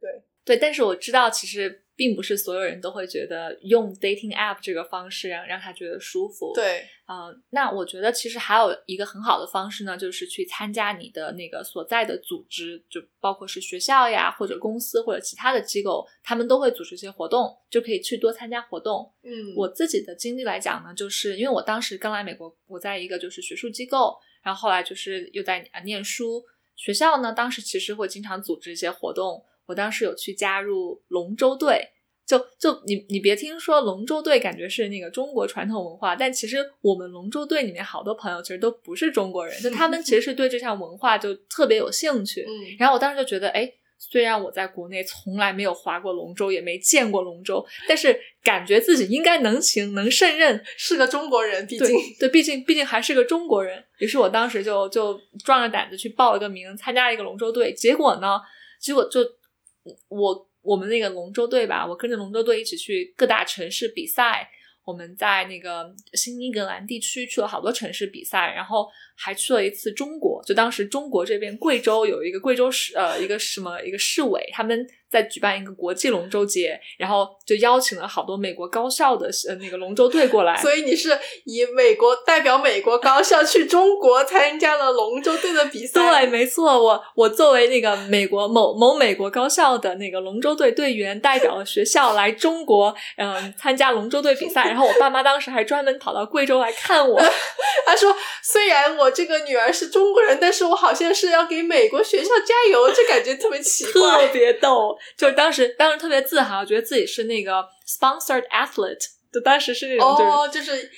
[0.00, 19.12] 对，对，但是我知道，其实并不是所有人都会觉得用 dating app 这个方式让让他觉得舒服。，对，啊、那我觉得其实还有一个很好的方式呢，就是去参加你的那个所在的组织，就包括是学校呀，或者公司或者其他的机构，他们都会组织一些活动，就可以去多参加活动。
[19.24, 26.44] 嗯，我自己的经历来讲呢，就是因为我当时刚来美国，我在一个就是学术机构，然后后来就是又在啊念书。
[26.76, 31.90] 学校呢，当时其实会经常组织一些活动，我当时有去加入龙舟队。
[32.26, 42.42] 就就你你别听说龙舟队感觉是那个中国传统文化，但其实我们龙舟队里面好多朋友其实都不是中国人，就他们其实是对这项文化就特别有兴趣。
[42.42, 50.62] 嗯，然后我当时就觉得，哎，虽然我在国内从来没有划过龙舟，也没见过龙舟，但是感觉自己应该能行，能胜任。
[50.76, 53.82] 是个中国人，毕对竟，对，毕竟毕竟还是个中国人。
[54.00, 57.72] 于是我当时就就壮着胆子去报了个名，参加了一个龙舟队。
[57.72, 58.38] 结果呢，
[58.78, 59.20] 结果就
[60.08, 64.50] 我我们那个龙舟队吧，我跟着龙舟队一起去各大城市比赛。
[64.84, 70.42] 我们在那个新英格兰地区去了好多城市比赛，然后还去了一次中国。
[70.46, 80.56] 就当时中国这边贵州有一个贵州市呃一个什么一个市委，他们在举办一个国际龙舟节，然后就邀请了好多美国高校的呃那个龙舟队过来。
[80.56, 94.64] 所以你是以美国代表美国高校去中国参加了龙舟队的比赛，对，没错，我我作为那个美国某某美国高校的那个龙舟队队员，代表了学校来中国，嗯、参加龙舟队比赛。
[94.66, 97.20] 然后我爸妈当时还专门跑到贵州来看我。
[97.86, 104.32] 他说：“虽然我这个女儿是中国人，但是我好像是要给美国学校加油，这感觉特别奇怪特。
[104.32, 110.30] 别逗，就是当时当时特别自豪，觉得自己是那个 sponsored athlete，就当时是那种就是。
[110.30, 110.90] 哦，就是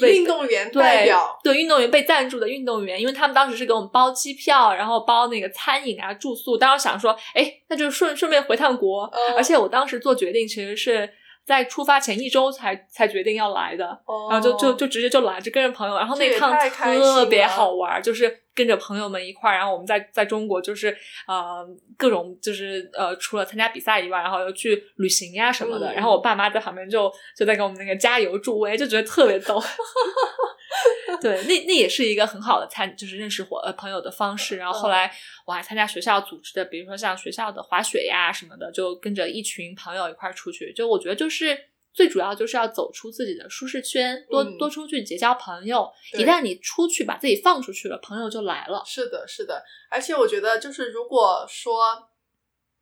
[0.00, 6.56] 运动员代表，对运动员被赞助的运动员，因为他们当时是给我们包机票，然后包那个餐饮啊、住宿。
[6.56, 9.02] 当时想说，哎，那就顺顺便回趟国。
[9.02, 11.10] 哦而且我当时做决定，其实是
[11.44, 15.96] 在出发前一周才才决定要来的，哦然后就就就直接就来，就跟着朋友。
[15.96, 20.88] 然后那趟特别好玩，就是跟着朋友们一块儿，然后我们在在中国就是
[21.28, 21.64] 呃
[21.96, 25.92] 各种就是呃除了参加比赛以外，然后又去旅行呀什么的。
[25.92, 29.62] 嗯然后我爸妈在旁边就就在给我们那个加油助威，就觉得特别逗。
[31.22, 34.56] 对，那那也是一个很好的参，就是认识伙呃朋友的方式。
[34.56, 35.10] 然后后来
[35.46, 40.72] 我还参加学校组织的，比如说像学校的滑雪呀什么的，就跟着一群朋友一块儿出去。
[40.72, 41.56] 就我觉得就是
[41.92, 45.90] 最主要就是要走出自己的舒适圈，多、嗯多出去结交朋友。
[46.12, 48.82] 一旦你出去把自己放出去了，朋友就来了。
[48.86, 52.08] 是的，是的，而且我觉得就是如果说，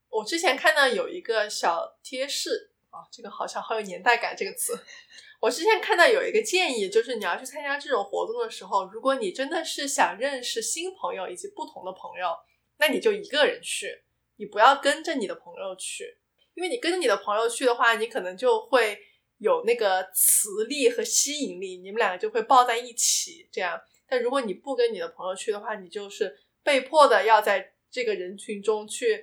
[0.08, 4.78] 我之前看到有一个小贴士啊，这个好像好有年代感这个词。
[5.40, 12.34] 我之前看到有一个建议，就是你要去参加这种活动的时候，如果你真的是想认识新朋友以及不同的朋友，
[12.78, 14.02] 那你就一个人去，
[14.36, 16.18] 你不要跟着你的朋友去，
[16.56, 18.98] 因为你跟着你的朋友去的话，你可能就会
[19.38, 23.80] 有那个磁力和吸引力，你们两个就会抱在一起这样。
[24.08, 29.22] 但如果你不跟你的朋友去的话，你就是被迫的要在这个人群中去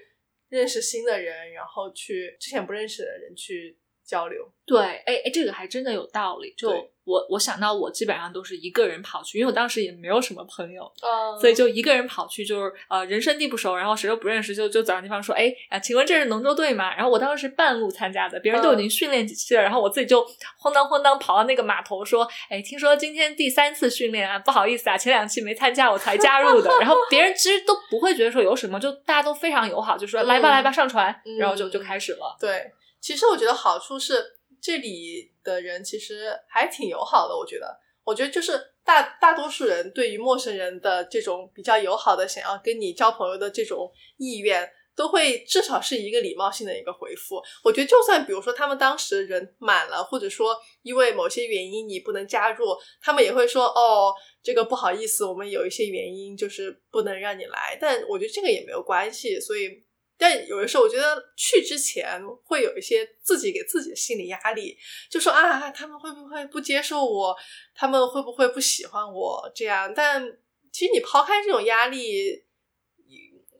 [0.50, 4.48] 认识新的人，然后去之前不认识的人去交流。
[4.66, 6.54] 对，哎哎，这个还真的有道理。
[6.58, 6.70] 就
[7.04, 16.96] 我我想到我基本上都是一个人跑去，因为我当时也没有什么朋友，嗯所以就一个人跑去，就是呃人生地不熟，然后谁都不认识，就就找地方说，哎啊，请问这是龙舟队吗？
[16.96, 20.26] 然后我当时是半路参加的，别人都已经训练几期了，然后我自己就
[20.58, 26.72] 慌当慌当跑到那个码头说，哎，听说今天第三次训练啊，不好意思啊，前两期没参加，我才加入的。
[26.80, 32.38] 然后别人其实都不会觉得说有什么，就大家都非常友好，就说嗯来吧来吧上船，嗯然后就就开始了。
[32.40, 32.72] 对，
[33.04, 34.24] 其实我觉得好处是
[34.62, 37.38] 这里的人其实还挺友好的。
[37.38, 38.54] 我觉得，我觉得就是
[38.86, 47.42] 大大多数人对于陌生人的这种比较友好的想要跟你交朋友的这种意愿，都会至少是一个礼貌性的一个回复。
[47.66, 52.66] 我觉得，就算比如说他们当时人满了，或者说因为某些原因你不能加入，
[53.02, 54.14] 他们也会说哦。
[54.42, 59.82] 这个不好意思，我们有一些原因就是不能让你来，但我觉得这个也没有关系，所以
[60.18, 64.78] 但有的时候，我觉得去之前会有一些自己给自己的心理压力，
[65.10, 67.36] 就说啊，他们会不会不接受我？
[67.74, 69.52] 他们会不会不喜欢我？
[69.54, 70.38] 这样，但
[70.72, 72.46] 其实你抛开这种压力，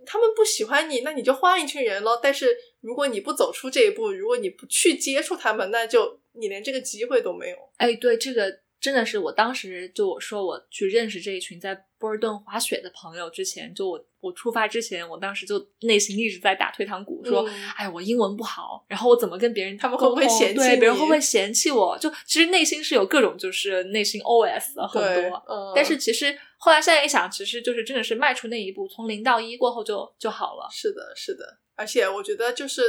[0.06, 2.20] 他们不喜欢你，那你就换一群人咯。
[2.22, 7.58] 但是如果你不走出这一步，如果你不去接触他们，那就你连这个机会都没有。
[7.78, 21.98] 哎，对，这个真的是我当时就我说我去认识这一群在波尔顿滑雪的朋友之前，就我我出发之前，我当时就内心一直在打退堂鼓，说，嗯哎，我英文不好，然后我怎么跟别人他们会不会嫌弃对，别人会不会嫌弃我？
[21.98, 30.68] 就其实内心是有各种就是内心 OS 的很多，，嗯，但是其实后来现在一想，其实就是真的是迈出那一步，从零到一过后就就好了。
[30.70, 32.82] 是的，是的，而且我觉得就是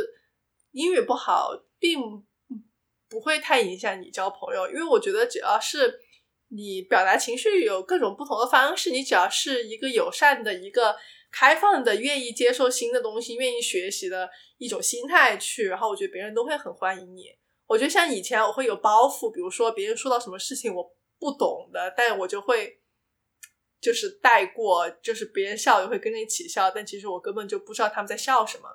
[0.72, 2.00] 英语不好，并
[3.08, 6.00] 不会太影响你交朋友，因为我觉得只要是
[6.56, 10.94] 你表达情绪有各种不同的方式，你只要是一个友善的、一个
[11.32, 17.24] 开放的、愿意接受新的东西、愿意学习的一种心态去，然后我觉得别人都会很欢迎你。
[17.66, 22.80] 我觉得像以前我会有包袱，比如说别人说到什么事情我不懂的，但我就会
[23.80, 28.68] 就是带过，就是别人笑也会跟着一起笑，但其实我根本就不知道他们在笑什么。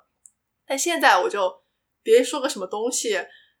[0.66, 1.62] 但现在我就
[2.02, 3.18] 别人说个什么东西，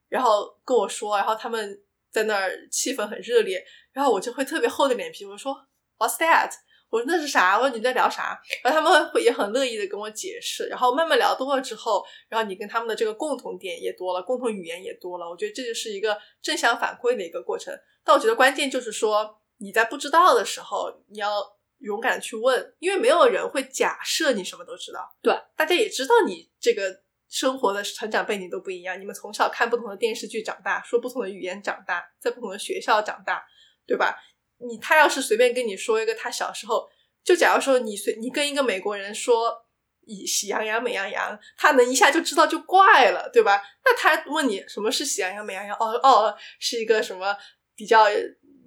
[0.08, 5.54] 然后跟我说，然后他们在那儿气氛很热烈，然后我就会特别厚着脸皮，我说
[5.98, 6.50] What's that？
[6.88, 7.56] 我说那是啥？
[7.56, 8.40] 我说你在聊啥？
[8.64, 17.72] 然后他们会也很乐意的跟我解释，然后慢慢聊多了之后，然后你跟他们的这个共同点也多了，共同语言也多了，我觉得这就是一个正向反馈的一个过程。
[18.02, 21.40] 但我觉得关键就是说你在不知道的时候，你要
[21.78, 25.16] 勇敢地去问，因为没有人会假设你什么都知道。
[25.22, 33.42] 对，大家也知道你这个生活的成长背景都不一样，你们从小看不同的电视剧长大，说不同的语言长大，在不同的学校长大，
[33.86, 34.18] 对吧？
[34.58, 36.86] 你他要是随便跟你说一个他小时候，
[37.24, 39.64] 就假如说你随你跟一个美国人说
[40.06, 43.62] 以喜羊羊美羊羊，他能一下就知道就怪了，对吧？
[43.84, 47.34] 那他问你什么是喜羊羊美羊羊，哦哦，是一个什么
[47.74, 48.06] 比较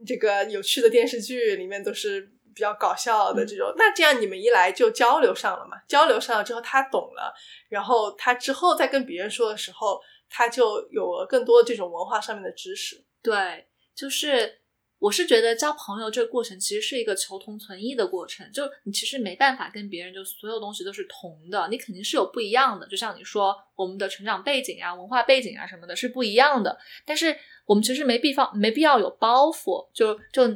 [0.08, 3.74] 这个有趣的电视剧，里面都是比较搞笑的这种。
[3.78, 5.78] 那这样你们一来就交流上了嘛？
[5.88, 7.34] 交流上了之后，他懂了，
[7.70, 10.00] 然后他之后再跟别人说的时候，
[10.30, 13.04] 他就有了更多这种文化上面的知识。
[13.22, 14.60] 对，就是
[15.00, 22.88] 我是觉得交朋友这个过程其实是一个求同存异的过程，就你其实没办法跟别人就所有东西都是同的，你肯定是有不一样的。
[22.88, 27.36] 就像你说，我们的成长背景啊、文化背景啊什么的是不一样的，但是
[27.66, 30.48] 我们其实没必方没必要有包袱，就就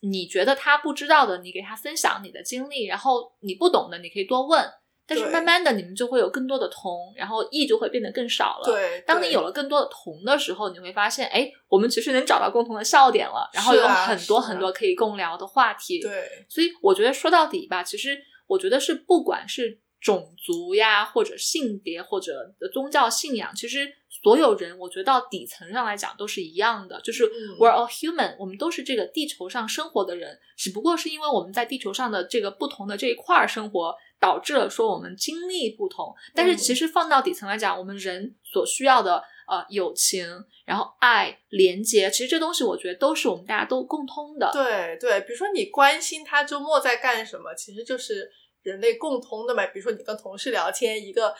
[0.00, 4.64] 你你觉得他不知道的，你给他分享你的经历，然后你不懂的，你可以多问。
[5.10, 8.64] 但是慢慢的，你们就会有更多的同，然后异就会变得更少了。
[8.66, 23.90] 对，对当你有了更多的同的时候，你会发现，哎，我们其实能找到共同的笑点了，然后有很多很多可以共聊的话题。，对所以我觉得说到底吧，其实我觉得是不管是种族呀，或者性别，或者宗教信仰，其实
[24.22, 33.94] 所有人，我觉得到底层上来讲都是一样的，就是嗯 we're all human，我们都是这个地球上生活的人，只不过是因为我们在地球上的这个不同的这一块儿生活。
[34.20, 40.26] 导致了说我们经历不同，但是嗯其实放到底层来讲，我们人所需要的呃友情，
[40.64, 44.50] 然后爱、连接，其实这东西我觉得都是我们大家都共通的。
[44.52, 48.28] 对对，比如说你关心他周末在干什么，其实就是
[48.64, 49.64] 人类共通的嘛。
[49.66, 51.32] 比如说你跟同事聊天，一个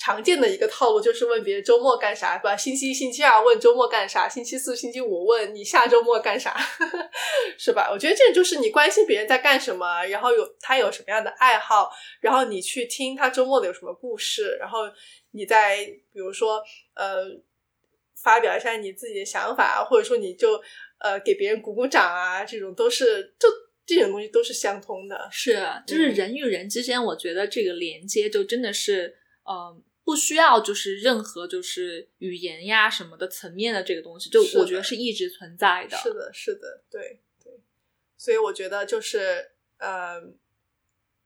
[0.00, 2.56] 常见的一个套路就是问别人周末干啥，对吧？
[2.56, 6.56] 星期一、星期二问周末干啥，星期四、星期五问你下周末干啥，
[7.58, 7.90] 是吧？
[7.92, 11.90] 我觉得这就是你关心别人在干什么，然后有他有什么样的爱好，
[12.20, 14.90] 然后你去听他周末的有什么故事，然后
[15.32, 16.62] 你再比如说
[16.94, 17.26] 呃
[18.16, 20.58] 发表一下你自己的想法，或者说你就
[20.98, 23.48] 呃给别人鼓鼓掌啊，这种都是就
[23.84, 25.28] 这种东西都是相通的。
[25.30, 35.96] 是，就是人与人之间，我觉得这个连接就真的是，嗯、不需要就是任何就是语言呀什么的层面的这个东西，就我觉得是一直存在的。
[35.96, 37.52] 是的，是的，对对，
[38.18, 40.20] 所以我觉得就是呃，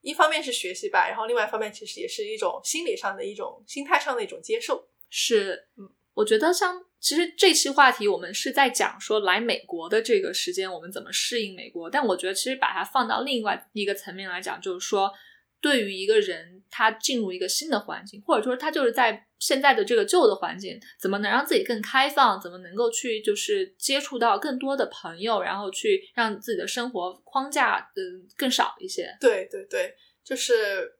[0.02, 4.86] 一方面是学习吧，然后另外一方面其实也是一种心理上的一种心态上的一种接受。
[5.08, 15.10] 是，嗯，我觉得像其实这期话题我们是在讲说来美国的这个时间我们怎么适应美国，但我觉得其实把它放到另外一个层面来讲，就是说
[15.58, 29.16] 对于一个人他进入一个新的环境，或者说他就是在现在的这个旧的环境，怎么能让自己更开放，怎么能够去就是接触到更多的朋友，然后去让自己的生活框架嗯更少一些。
[29.20, 29.94] 对对对，
[30.24, 30.98] 就是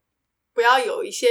[0.52, 1.26] 不要有一些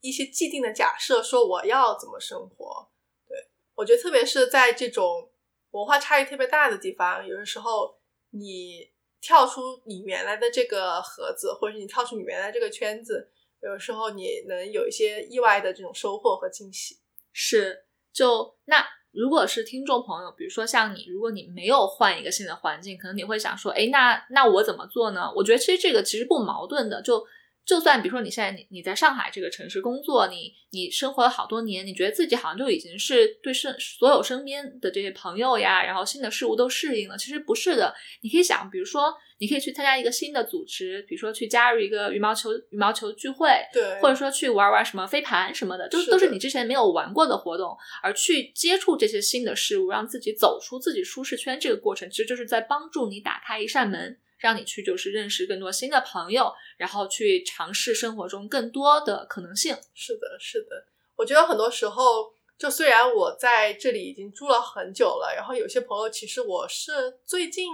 [0.00, 2.90] 一些既定的假设，说我要怎么生活。
[3.28, 3.38] 对
[3.76, 5.30] 我觉得，特别是在这种
[5.70, 7.96] 文化差异特别大的地方，有的时候
[8.30, 8.90] 你
[9.20, 13.30] 跳出你原来的这个盒子，或者是你跳出你原来这个圈子，
[13.64, 16.96] 有时候你能有一些意外的这种收获和惊喜。
[17.32, 25.32] 是，就那如果是听众朋友，比如说像你，如果你没有换一个新的环境，可能你会想说，哎，那那我怎么做呢？
[25.34, 27.26] 我觉得其实这个其实不矛盾的，就。
[27.64, 37.94] 就算比如说你现在你你在上海这个城市工作，你你生活了好多年，你觉得自己好像就已经是对身所有身边的这些朋友呀，然后新的事物都适应了，其实不是的。
[38.20, 59.74] 你可以想，比如说你可以去参加一个新的组织，比如说去加入一个羽毛球羽毛球聚会，对，或者说去玩玩什么飞盘什么的，就是都是你之前没有玩过的活动，而去接触这些新的事物，让自己走出自己舒适圈，这个过程其实就是在帮助你打开一扇门，让你去就是认识更多新的朋友，然后去尝试生活中更多的可能性。
[59.94, 60.84] 是的，是的。
[61.16, 66.92] 我觉得很多时候，就虽然我在这里已经住了很久了，然后有些朋友其实我是
[67.24, 67.64] 最近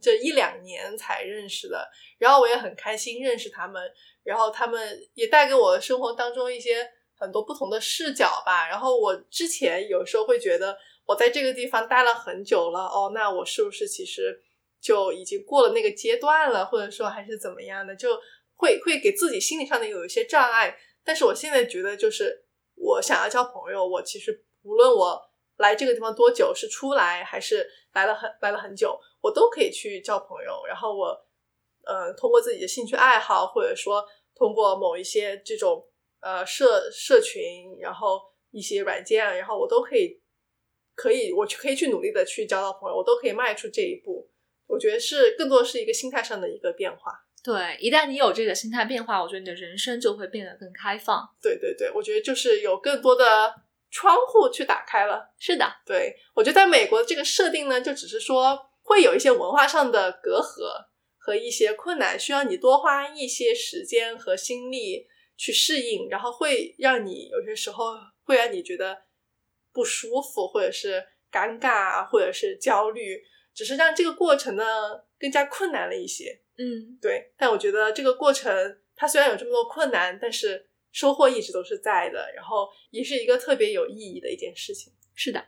[0.00, 3.82] 这一两年才认识的，然后我也很开心认识他们，
[4.22, 8.68] 然后他们也带给我生活当中一些很多不同的视角吧。
[8.68, 14.40] 然后我之前有时候会觉得，我在这个地方待了很久了，哦，那我是不是其实
[14.80, 18.18] 就已经过了那个阶段了，或者说还是怎么样的，就
[18.56, 20.78] 会会给自己心理上的有一些障碍。
[21.04, 22.44] 但是我现在觉得，就是
[22.76, 25.20] 我想要交朋友，我其实无论我
[25.56, 30.64] 来这个地方多久，是出来还是来了很来了很久，我都可以去交朋友。
[30.66, 31.06] 然后我，
[31.84, 34.04] 呃，通过自己的兴趣爱好，或者说
[34.34, 35.86] 通过某一些这种
[36.20, 38.20] 呃社社群，然后
[38.50, 40.20] 一些软件，然后我都可以
[40.94, 44.30] 可以我去可以去努力的去交到朋友，我都可以迈出这一步。
[44.70, 47.12] 我觉得是更多是一个心态上的一个变化。
[47.42, 51.26] 对，一旦你有这个心态变化，我觉得你的人生就会变得更开放。
[51.42, 53.54] 对对对，我觉得就是有更多的
[53.90, 55.34] 窗户去打开了。
[55.38, 65.06] 是的，对我觉得在美国这个设定呢，就只是说会有一些文化上的隔阂和一些困难，需要你多花一些时间和心力
[65.36, 68.98] 去适应，然后会让你有些时候会让你觉得
[69.72, 71.02] 不舒服，或者是
[71.32, 73.22] 尴尬，或者是焦虑，
[73.60, 74.64] 只是让这个过程呢
[75.18, 76.40] 更加困难了一些。
[76.56, 84.94] 嗯，对，但我觉得这个过程它虽然有这么多困难，但是收获一直都是在的，然后也是一个特别有意义的一件事情。
[85.14, 85.44] 是的。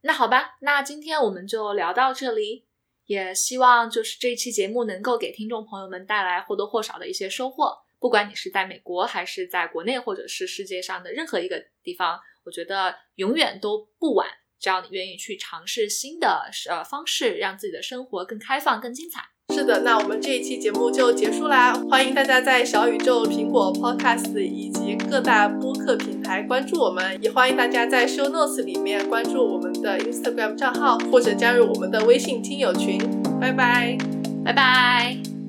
[0.00, 2.66] 那好吧，那今天我们就聊到这里，
[3.06, 7.78] 也希望就是这一期节目能够给听众朋友们带来或多或少的一些收获。
[8.00, 14.26] 不管你是在美国，还是在国内，或者是世界上的任何一个地方，我觉得永远都不晚，
[14.60, 19.22] 只要你愿意去尝试新的呃方式，让自己的生活更开放、更精彩。
[19.52, 21.72] 是的，那我们这一期节目就结束啦！
[21.90, 33.00] 欢迎大家在小宇宙、苹果 Podcast 以及各大播客平台关注我们，也欢迎大家在 Show Notes 里面关注我们的 Instagram 账号，或者加入我们的微信听友群。
[33.40, 33.98] 拜拜。
[34.44, 35.19] 拜拜。